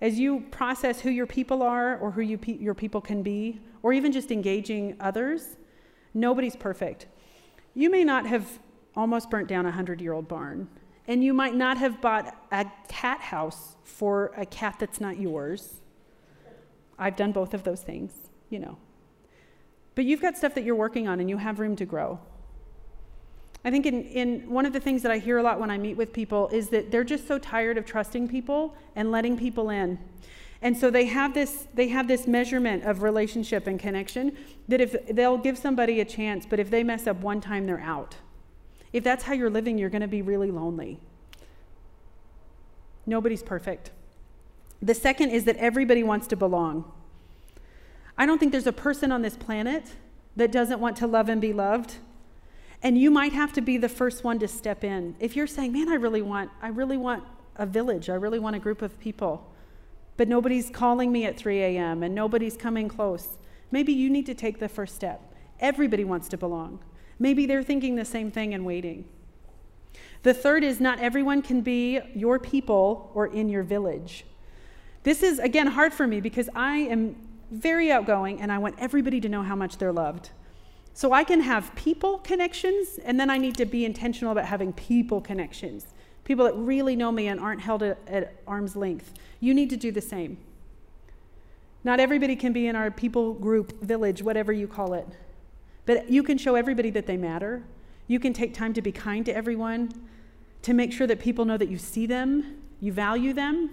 As 0.00 0.18
you 0.18 0.40
process 0.50 1.00
who 1.00 1.10
your 1.10 1.26
people 1.26 1.62
are 1.62 1.96
or 1.98 2.10
who 2.10 2.22
you 2.22 2.38
pe- 2.38 2.58
your 2.58 2.74
people 2.74 3.00
can 3.00 3.22
be, 3.22 3.60
or 3.84 3.92
even 3.92 4.10
just 4.10 4.32
engaging 4.32 4.96
others, 4.98 5.58
nobody's 6.12 6.56
perfect. 6.56 7.06
You 7.74 7.88
may 7.88 8.02
not 8.02 8.26
have 8.26 8.58
almost 8.96 9.30
burnt 9.30 9.48
down 9.48 9.66
a 9.66 9.68
100 9.68 10.00
year 10.00 10.12
old 10.12 10.28
barn. 10.28 10.68
And 11.08 11.22
you 11.22 11.32
might 11.32 11.54
not 11.54 11.78
have 11.78 12.00
bought 12.00 12.34
a 12.50 12.66
cat 12.88 13.20
house 13.20 13.76
for 13.84 14.32
a 14.36 14.44
cat 14.44 14.76
that's 14.80 15.00
not 15.00 15.20
yours. 15.20 15.80
I've 16.98 17.16
done 17.16 17.32
both 17.32 17.54
of 17.54 17.62
those 17.62 17.82
things, 17.82 18.12
you 18.50 18.58
know. 18.58 18.78
But 19.94 20.04
you've 20.04 20.20
got 20.20 20.36
stuff 20.36 20.54
that 20.54 20.64
you're 20.64 20.74
working 20.74 21.06
on 21.08 21.20
and 21.20 21.30
you 21.30 21.36
have 21.36 21.58
room 21.58 21.76
to 21.76 21.84
grow. 21.84 22.18
I 23.64 23.70
think 23.70 23.86
in, 23.86 24.04
in 24.04 24.50
one 24.50 24.66
of 24.66 24.72
the 24.72 24.80
things 24.80 25.02
that 25.02 25.10
I 25.10 25.18
hear 25.18 25.38
a 25.38 25.42
lot 25.42 25.58
when 25.58 25.70
I 25.70 25.78
meet 25.78 25.96
with 25.96 26.12
people 26.12 26.48
is 26.48 26.68
that 26.68 26.90
they're 26.90 27.04
just 27.04 27.26
so 27.26 27.38
tired 27.38 27.78
of 27.78 27.84
trusting 27.84 28.28
people 28.28 28.76
and 28.94 29.10
letting 29.10 29.36
people 29.36 29.70
in. 29.70 29.98
And 30.62 30.76
so 30.76 30.90
they 30.90 31.06
have 31.06 31.34
this 31.34 31.66
they 31.74 31.88
have 31.88 32.08
this 32.08 32.26
measurement 32.26 32.84
of 32.84 33.02
relationship 33.02 33.66
and 33.66 33.78
connection 33.78 34.36
that 34.68 34.80
if 34.80 35.06
they'll 35.08 35.36
give 35.36 35.58
somebody 35.58 36.00
a 36.00 36.04
chance, 36.04 36.46
but 36.46 36.58
if 36.58 36.70
they 36.70 36.82
mess 36.82 37.06
up 37.06 37.18
one 37.18 37.40
time, 37.40 37.66
they're 37.66 37.80
out. 37.80 38.16
If 38.96 39.04
that's 39.04 39.24
how 39.24 39.34
you're 39.34 39.50
living, 39.50 39.76
you're 39.76 39.90
going 39.90 40.00
to 40.00 40.08
be 40.08 40.22
really 40.22 40.50
lonely. 40.50 40.98
Nobody's 43.04 43.42
perfect. 43.42 43.90
The 44.80 44.94
second 44.94 45.32
is 45.32 45.44
that 45.44 45.58
everybody 45.58 46.02
wants 46.02 46.26
to 46.28 46.36
belong. 46.36 46.90
I 48.16 48.24
don't 48.24 48.38
think 48.38 48.52
there's 48.52 48.66
a 48.66 48.72
person 48.72 49.12
on 49.12 49.20
this 49.20 49.36
planet 49.36 49.92
that 50.36 50.50
doesn't 50.50 50.80
want 50.80 50.96
to 50.96 51.06
love 51.06 51.28
and 51.28 51.42
be 51.42 51.52
loved. 51.52 51.96
And 52.82 52.96
you 52.96 53.10
might 53.10 53.34
have 53.34 53.52
to 53.52 53.60
be 53.60 53.76
the 53.76 53.90
first 53.90 54.24
one 54.24 54.38
to 54.38 54.48
step 54.48 54.82
in. 54.82 55.14
If 55.20 55.36
you're 55.36 55.46
saying, 55.46 55.74
"Man, 55.74 55.90
I 55.90 55.96
really 55.96 56.22
want 56.22 56.50
I 56.62 56.68
really 56.68 56.96
want 56.96 57.22
a 57.56 57.66
village. 57.66 58.08
I 58.08 58.14
really 58.14 58.38
want 58.38 58.56
a 58.56 58.58
group 58.58 58.80
of 58.80 58.98
people." 58.98 59.52
But 60.16 60.26
nobody's 60.26 60.70
calling 60.70 61.12
me 61.12 61.26
at 61.26 61.36
3 61.36 61.60
a.m. 61.60 62.02
and 62.02 62.14
nobody's 62.14 62.56
coming 62.56 62.88
close. 62.88 63.36
Maybe 63.70 63.92
you 63.92 64.08
need 64.08 64.24
to 64.24 64.34
take 64.34 64.58
the 64.58 64.70
first 64.70 64.94
step. 64.94 65.20
Everybody 65.60 66.04
wants 66.04 66.28
to 66.30 66.38
belong. 66.38 66.78
Maybe 67.18 67.46
they're 67.46 67.62
thinking 67.62 67.96
the 67.96 68.04
same 68.04 68.30
thing 68.30 68.54
and 68.54 68.64
waiting. 68.64 69.06
The 70.22 70.34
third 70.34 70.64
is 70.64 70.80
not 70.80 71.00
everyone 71.00 71.42
can 71.42 71.60
be 71.60 72.00
your 72.14 72.38
people 72.38 73.10
or 73.14 73.26
in 73.26 73.48
your 73.48 73.62
village. 73.62 74.24
This 75.02 75.22
is, 75.22 75.38
again, 75.38 75.68
hard 75.68 75.94
for 75.94 76.06
me 76.06 76.20
because 76.20 76.50
I 76.54 76.78
am 76.78 77.16
very 77.50 77.92
outgoing 77.92 78.40
and 78.40 78.50
I 78.50 78.58
want 78.58 78.74
everybody 78.78 79.20
to 79.20 79.28
know 79.28 79.42
how 79.42 79.54
much 79.54 79.78
they're 79.78 79.92
loved. 79.92 80.30
So 80.94 81.12
I 81.12 81.24
can 81.24 81.42
have 81.42 81.74
people 81.74 82.18
connections, 82.18 82.98
and 83.04 83.20
then 83.20 83.28
I 83.28 83.36
need 83.36 83.54
to 83.56 83.66
be 83.66 83.84
intentional 83.84 84.32
about 84.32 84.46
having 84.46 84.72
people 84.72 85.20
connections. 85.20 85.88
People 86.24 86.46
that 86.46 86.54
really 86.54 86.96
know 86.96 87.12
me 87.12 87.28
and 87.28 87.38
aren't 87.38 87.60
held 87.60 87.82
at, 87.82 87.98
at 88.08 88.34
arm's 88.46 88.74
length. 88.74 89.12
You 89.38 89.52
need 89.52 89.68
to 89.70 89.76
do 89.76 89.92
the 89.92 90.00
same. 90.00 90.38
Not 91.84 92.00
everybody 92.00 92.34
can 92.34 92.54
be 92.54 92.66
in 92.66 92.74
our 92.74 92.90
people 92.90 93.34
group, 93.34 93.80
village, 93.82 94.22
whatever 94.22 94.52
you 94.52 94.66
call 94.66 94.94
it. 94.94 95.06
But 95.86 96.10
you 96.10 96.22
can 96.22 96.36
show 96.36 96.56
everybody 96.56 96.90
that 96.90 97.06
they 97.06 97.16
matter. 97.16 97.64
You 98.08 98.20
can 98.20 98.32
take 98.32 98.52
time 98.54 98.74
to 98.74 98.82
be 98.82 98.92
kind 98.92 99.24
to 99.26 99.34
everyone, 99.34 99.90
to 100.62 100.74
make 100.74 100.92
sure 100.92 101.06
that 101.06 101.20
people 101.20 101.44
know 101.44 101.56
that 101.56 101.68
you 101.68 101.78
see 101.78 102.06
them, 102.06 102.62
you 102.80 102.92
value 102.92 103.32
them. 103.32 103.70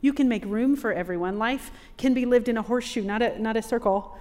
You 0.00 0.12
can 0.12 0.28
make 0.28 0.44
room 0.44 0.76
for 0.76 0.92
everyone. 0.92 1.38
Life 1.38 1.70
can 1.96 2.12
be 2.12 2.26
lived 2.26 2.48
in 2.48 2.58
a 2.58 2.62
horseshoe, 2.62 3.02
not 3.02 3.22
a, 3.22 3.38
not 3.40 3.56
a 3.56 3.62
circle. 3.62 4.18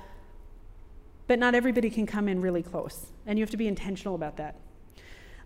But 1.27 1.39
not 1.39 1.55
everybody 1.55 1.89
can 1.89 2.05
come 2.05 2.27
in 2.29 2.41
really 2.41 2.63
close, 2.63 3.07
and 3.25 3.37
you 3.37 3.43
have 3.43 3.49
to 3.49 3.57
be 3.57 3.67
intentional 3.67 4.15
about 4.15 4.37
that. 4.37 4.55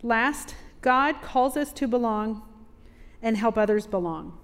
Last, 0.04 0.56
God 0.82 1.21
calls 1.21 1.58
us 1.58 1.71
to 1.73 1.88
belong 1.88 2.43
and 3.21 3.38
help 3.38 3.58
others 3.58 3.88
belong. 3.88 4.38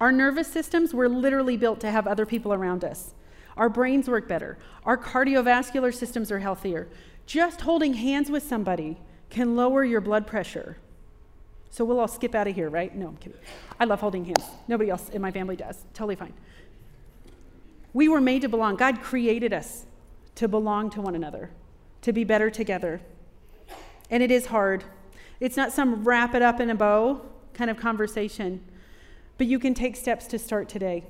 Our 0.00 0.12
nervous 0.12 0.48
systems 0.48 0.94
were 0.94 1.08
literally 1.08 1.56
built 1.56 1.80
to 1.80 1.90
have 1.90 2.06
other 2.06 2.26
people 2.26 2.52
around 2.52 2.84
us. 2.84 3.14
Our 3.58 3.68
brains 3.68 4.08
work 4.08 4.28
better. 4.28 4.56
Our 4.84 4.96
cardiovascular 4.96 5.92
systems 5.92 6.30
are 6.30 6.38
healthier. 6.38 6.88
Just 7.26 7.60
holding 7.60 7.94
hands 7.94 8.30
with 8.30 8.44
somebody 8.44 8.96
can 9.30 9.56
lower 9.56 9.84
your 9.84 10.00
blood 10.00 10.26
pressure. 10.26 10.78
So 11.70 11.84
we'll 11.84 12.00
all 12.00 12.08
skip 12.08 12.34
out 12.34 12.46
of 12.46 12.54
here, 12.54 12.70
right? 12.70 12.94
No, 12.94 13.08
I'm 13.08 13.16
kidding. 13.16 13.38
I 13.78 13.84
love 13.84 14.00
holding 14.00 14.24
hands. 14.24 14.44
Nobody 14.68 14.90
else 14.90 15.10
in 15.10 15.20
my 15.20 15.30
family 15.30 15.56
does. 15.56 15.84
Totally 15.92 16.14
fine. 16.14 16.32
We 17.92 18.08
were 18.08 18.20
made 18.20 18.42
to 18.42 18.48
belong. 18.48 18.76
God 18.76 19.02
created 19.02 19.52
us 19.52 19.84
to 20.36 20.46
belong 20.46 20.88
to 20.90 21.00
one 21.00 21.16
another, 21.16 21.50
to 22.02 22.12
be 22.12 22.22
better 22.24 22.48
together. 22.48 23.00
And 24.08 24.22
it 24.22 24.30
is 24.30 24.46
hard. 24.46 24.84
It's 25.40 25.56
not 25.56 25.72
some 25.72 26.04
wrap 26.04 26.34
it 26.34 26.42
up 26.42 26.60
in 26.60 26.70
a 26.70 26.74
bow 26.74 27.22
kind 27.54 27.70
of 27.70 27.76
conversation, 27.76 28.64
but 29.36 29.48
you 29.48 29.58
can 29.58 29.74
take 29.74 29.96
steps 29.96 30.26
to 30.28 30.38
start 30.38 30.68
today. 30.68 31.04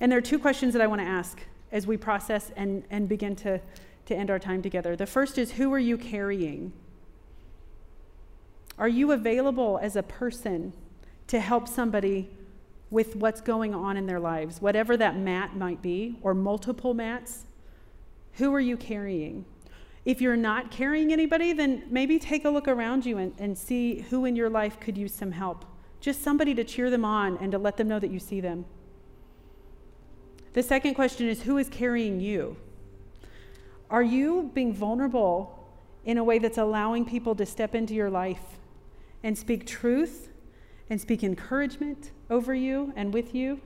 And 0.00 0.12
there 0.12 0.18
are 0.18 0.22
two 0.22 0.38
questions 0.38 0.74
that 0.74 0.82
I 0.82 0.86
want 0.86 1.00
to 1.00 1.06
ask 1.06 1.40
as 1.74 1.88
we 1.88 1.96
process 1.96 2.52
and, 2.56 2.84
and 2.88 3.08
begin 3.08 3.34
to, 3.34 3.60
to 4.06 4.14
end 4.14 4.30
our 4.30 4.38
time 4.38 4.62
together. 4.62 4.94
The 4.94 5.06
first 5.06 5.36
is 5.36 5.52
who 5.52 5.74
are 5.74 5.78
you 5.78 5.98
carrying? 5.98 6.72
Are 8.78 8.88
you 8.88 9.10
available 9.12 9.78
as 9.82 9.96
a 9.96 10.02
person 10.02 10.72
to 11.26 11.40
help 11.40 11.68
somebody 11.68 12.30
with 12.90 13.16
what's 13.16 13.40
going 13.40 13.74
on 13.74 13.96
in 13.96 14.06
their 14.06 14.20
lives, 14.20 14.62
whatever 14.62 14.96
that 14.96 15.16
mat 15.16 15.56
might 15.56 15.82
be, 15.82 16.16
or 16.22 16.32
multiple 16.32 16.94
mats? 16.94 17.44
Who 18.34 18.54
are 18.54 18.60
you 18.60 18.76
carrying? 18.76 19.44
If 20.04 20.20
you're 20.20 20.36
not 20.36 20.70
carrying 20.70 21.12
anybody, 21.12 21.52
then 21.52 21.84
maybe 21.90 22.20
take 22.20 22.44
a 22.44 22.50
look 22.50 22.68
around 22.68 23.04
you 23.04 23.18
and, 23.18 23.32
and 23.38 23.58
see 23.58 24.00
who 24.10 24.26
in 24.26 24.36
your 24.36 24.50
life 24.50 24.78
could 24.78 24.96
use 24.96 25.12
some 25.12 25.32
help. 25.32 25.64
Just 26.00 26.22
somebody 26.22 26.54
to 26.54 26.62
cheer 26.62 26.88
them 26.88 27.04
on 27.04 27.36
and 27.38 27.50
to 27.50 27.58
let 27.58 27.76
them 27.76 27.88
know 27.88 27.98
that 27.98 28.10
you 28.10 28.20
see 28.20 28.40
them. 28.40 28.64
The 30.54 30.62
second 30.62 30.94
question 30.94 31.28
is 31.28 31.42
who 31.42 31.58
is 31.58 31.68
carrying 31.68 32.20
you? 32.20 32.56
Are 33.90 34.02
you 34.02 34.50
being 34.54 34.72
vulnerable 34.72 35.68
in 36.04 36.16
a 36.16 36.24
way 36.24 36.38
that's 36.38 36.58
allowing 36.58 37.04
people 37.04 37.34
to 37.34 37.44
step 37.44 37.74
into 37.74 37.92
your 37.92 38.08
life 38.08 38.58
and 39.22 39.36
speak 39.36 39.66
truth 39.66 40.30
and 40.88 41.00
speak 41.00 41.24
encouragement 41.24 42.12
over 42.30 42.54
you 42.54 42.92
and 42.94 43.12
with 43.12 43.34
you? 43.34 43.60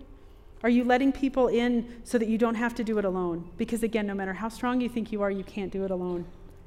Are 0.62 0.70
you 0.70 0.82
letting 0.82 1.12
people 1.12 1.48
in 1.48 2.00
so 2.04 2.18
that 2.18 2.26
you 2.26 2.38
don't 2.38 2.54
have 2.56 2.74
to 2.76 2.84
do 2.84 2.98
it 2.98 3.04
alone? 3.04 3.50
Because 3.58 3.82
again, 3.82 4.06
no 4.06 4.14
matter 4.14 4.32
how 4.32 4.48
strong 4.48 4.80
you 4.80 4.88
think 4.88 5.12
you 5.12 5.22
are, 5.22 5.30
you 5.30 5.44
can't 5.44 5.70
do 5.70 5.84
it 5.84 5.90
alone. 5.90 6.24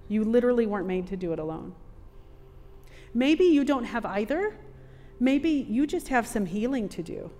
You 0.07 0.23
literally 0.23 0.65
weren't 0.65 0.87
made 0.87 1.07
to 1.07 1.17
do 1.17 1.33
it 1.33 1.39
alone. 1.39 1.73
Maybe 3.13 3.45
you 3.45 3.65
don't 3.65 3.85
have 3.85 4.05
either. 4.05 4.55
Maybe 5.19 5.49
you 5.49 5.87
just 5.87 6.07
have 6.09 6.27
some 6.27 6.45
healing 6.45 6.87
to 6.89 7.01
do. 7.01 7.31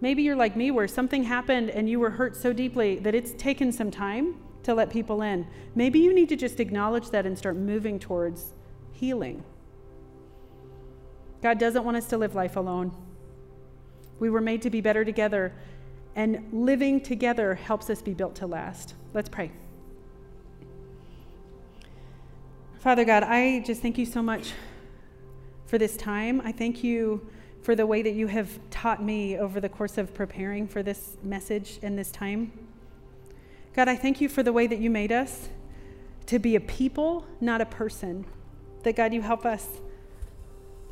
Maybe 0.00 0.22
you're 0.22 0.36
like 0.36 0.56
me, 0.56 0.70
where 0.70 0.88
something 0.88 1.24
happened 1.24 1.70
and 1.70 1.88
you 1.88 2.00
were 2.00 2.10
hurt 2.10 2.36
so 2.36 2.52
deeply 2.52 2.98
that 3.00 3.14
it's 3.14 3.32
taken 3.32 3.70
some 3.70 3.90
time 3.90 4.36
to 4.62 4.74
let 4.74 4.90
people 4.90 5.22
in. 5.22 5.46
Maybe 5.74 5.98
you 5.98 6.14
need 6.14 6.28
to 6.30 6.36
just 6.36 6.60
acknowledge 6.60 7.10
that 7.10 7.26
and 7.26 7.36
start 7.36 7.56
moving 7.56 7.98
towards 7.98 8.54
healing. 8.92 9.44
God 11.42 11.58
doesn't 11.58 11.84
want 11.84 11.96
us 11.96 12.06
to 12.08 12.18
live 12.18 12.34
life 12.34 12.56
alone. 12.56 12.94
We 14.18 14.28
were 14.28 14.40
made 14.40 14.62
to 14.62 14.70
be 14.70 14.80
better 14.80 15.04
together, 15.04 15.54
and 16.14 16.48
living 16.52 17.00
together 17.00 17.54
helps 17.54 17.88
us 17.88 18.02
be 18.02 18.12
built 18.12 18.34
to 18.36 18.46
last. 18.46 18.94
Let's 19.14 19.28
pray. 19.28 19.50
Father 22.78 23.04
God, 23.04 23.22
I 23.22 23.60
just 23.60 23.80
thank 23.82 23.98
you 23.98 24.06
so 24.06 24.22
much 24.22 24.52
for 25.66 25.78
this 25.78 25.96
time. 25.96 26.40
I 26.44 26.52
thank 26.52 26.82
you 26.82 27.26
for 27.70 27.76
the 27.76 27.86
way 27.86 28.02
that 28.02 28.14
you 28.14 28.26
have 28.26 28.58
taught 28.70 29.00
me 29.00 29.38
over 29.38 29.60
the 29.60 29.68
course 29.68 29.96
of 29.96 30.12
preparing 30.12 30.66
for 30.66 30.82
this 30.82 31.16
message 31.22 31.78
and 31.82 31.96
this 31.96 32.10
time. 32.10 32.50
God, 33.76 33.86
I 33.86 33.94
thank 33.94 34.20
you 34.20 34.28
for 34.28 34.42
the 34.42 34.52
way 34.52 34.66
that 34.66 34.80
you 34.80 34.90
made 34.90 35.12
us 35.12 35.48
to 36.26 36.40
be 36.40 36.56
a 36.56 36.60
people, 36.60 37.24
not 37.40 37.60
a 37.60 37.66
person. 37.66 38.24
That, 38.82 38.96
God, 38.96 39.14
you 39.14 39.22
help 39.22 39.46
us 39.46 39.68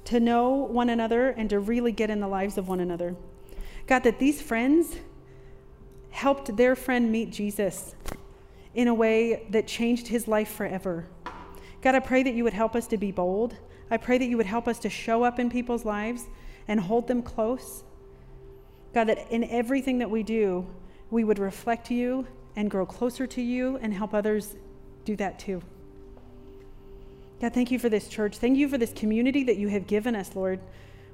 to 0.04 0.20
know 0.20 0.50
one 0.50 0.88
another 0.88 1.30
and 1.30 1.50
to 1.50 1.58
really 1.58 1.90
get 1.90 2.10
in 2.10 2.20
the 2.20 2.28
lives 2.28 2.56
of 2.56 2.68
one 2.68 2.78
another. 2.78 3.16
God, 3.88 4.04
that 4.04 4.20
these 4.20 4.40
friends 4.40 4.98
helped 6.10 6.56
their 6.56 6.76
friend 6.76 7.10
meet 7.10 7.32
Jesus 7.32 7.96
in 8.72 8.86
a 8.86 8.94
way 8.94 9.48
that 9.50 9.66
changed 9.66 10.06
his 10.06 10.28
life 10.28 10.52
forever. 10.52 11.08
God, 11.82 11.96
I 11.96 11.98
pray 11.98 12.22
that 12.22 12.34
you 12.34 12.44
would 12.44 12.52
help 12.52 12.76
us 12.76 12.86
to 12.86 12.96
be 12.96 13.10
bold. 13.10 13.56
I 13.90 13.96
pray 13.96 14.16
that 14.18 14.26
you 14.26 14.36
would 14.36 14.46
help 14.46 14.68
us 14.68 14.78
to 14.78 14.88
show 14.88 15.24
up 15.24 15.40
in 15.40 15.50
people's 15.50 15.84
lives 15.84 16.28
and 16.68 16.78
hold 16.78 17.08
them 17.08 17.22
close. 17.22 17.82
God, 18.94 19.08
that 19.08 19.30
in 19.32 19.44
everything 19.44 19.98
that 19.98 20.10
we 20.10 20.22
do, 20.22 20.66
we 21.10 21.24
would 21.24 21.38
reflect 21.38 21.90
you 21.90 22.26
and 22.54 22.70
grow 22.70 22.86
closer 22.86 23.26
to 23.26 23.42
you 23.42 23.78
and 23.82 23.92
help 23.94 24.14
others 24.14 24.56
do 25.04 25.16
that 25.16 25.38
too. 25.38 25.62
God, 27.40 27.54
thank 27.54 27.70
you 27.70 27.78
for 27.78 27.88
this 27.88 28.08
church. 28.08 28.38
Thank 28.38 28.58
you 28.58 28.68
for 28.68 28.78
this 28.78 28.92
community 28.92 29.44
that 29.44 29.56
you 29.56 29.68
have 29.68 29.86
given 29.86 30.16
us, 30.16 30.34
Lord, 30.34 30.60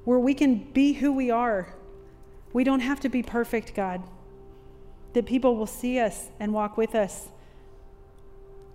where 0.05 0.19
we 0.19 0.35
can 0.35 0.57
be 0.73 0.95
who 0.95 1.13
we 1.13 1.31
are. 1.31 1.75
We 2.53 2.65
don't 2.65 2.81
have 2.81 3.01
to 3.01 3.09
be 3.09 3.23
perfect, 3.23 3.75
God. 3.75 4.03
That 5.13 5.27
people 5.27 5.57
will 5.57 5.67
see 5.67 5.99
us 6.01 6.29
and 6.41 6.53
walk 6.53 6.77
with 6.77 6.95
us. 6.95 7.29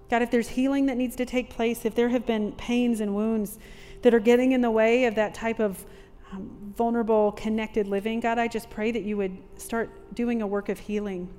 God, 0.10 0.22
if 0.22 0.32
there's 0.32 0.50
healing 0.50 0.86
that 0.88 0.98
needs 0.98 1.16
to 1.18 1.26
take 1.26 1.50
place, 1.50 1.86
if 1.86 1.96
there 1.96 2.10
have 2.10 2.26
been 2.26 2.52
pains 2.54 3.00
and 3.00 3.16
wounds 3.16 3.58
that 4.02 4.14
are 4.14 4.20
getting 4.20 4.52
in 4.52 4.62
the 4.62 4.72
way 4.72 5.06
of 5.06 5.16
that 5.16 5.34
type 5.34 5.60
of 5.60 5.86
um, 6.32 6.74
vulnerable, 6.76 7.32
connected 7.34 7.88
living, 7.88 8.20
God, 8.20 8.38
I 8.38 8.48
just 8.48 8.70
pray 8.70 8.92
that 8.92 9.04
you 9.04 9.18
would 9.18 9.38
start 9.58 9.90
doing 10.14 10.42
a 10.42 10.48
work 10.48 10.70
of 10.70 10.80
healing. 10.80 11.34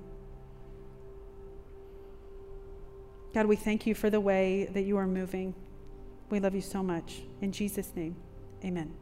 God, 3.33 3.46
we 3.46 3.57
thank 3.57 3.87
you 3.87 3.94
for 3.94 4.11
the 4.11 4.20
way 4.20 4.68
that 4.72 4.83
you 4.83 4.96
are 4.96 5.07
moving. 5.07 5.55
We 6.31 6.40
love 6.40 6.55
you 6.55 6.61
so 6.61 6.83
much. 6.83 7.22
In 7.40 7.53
Jesus' 7.53 7.92
name, 7.94 8.16
amen. 8.64 8.92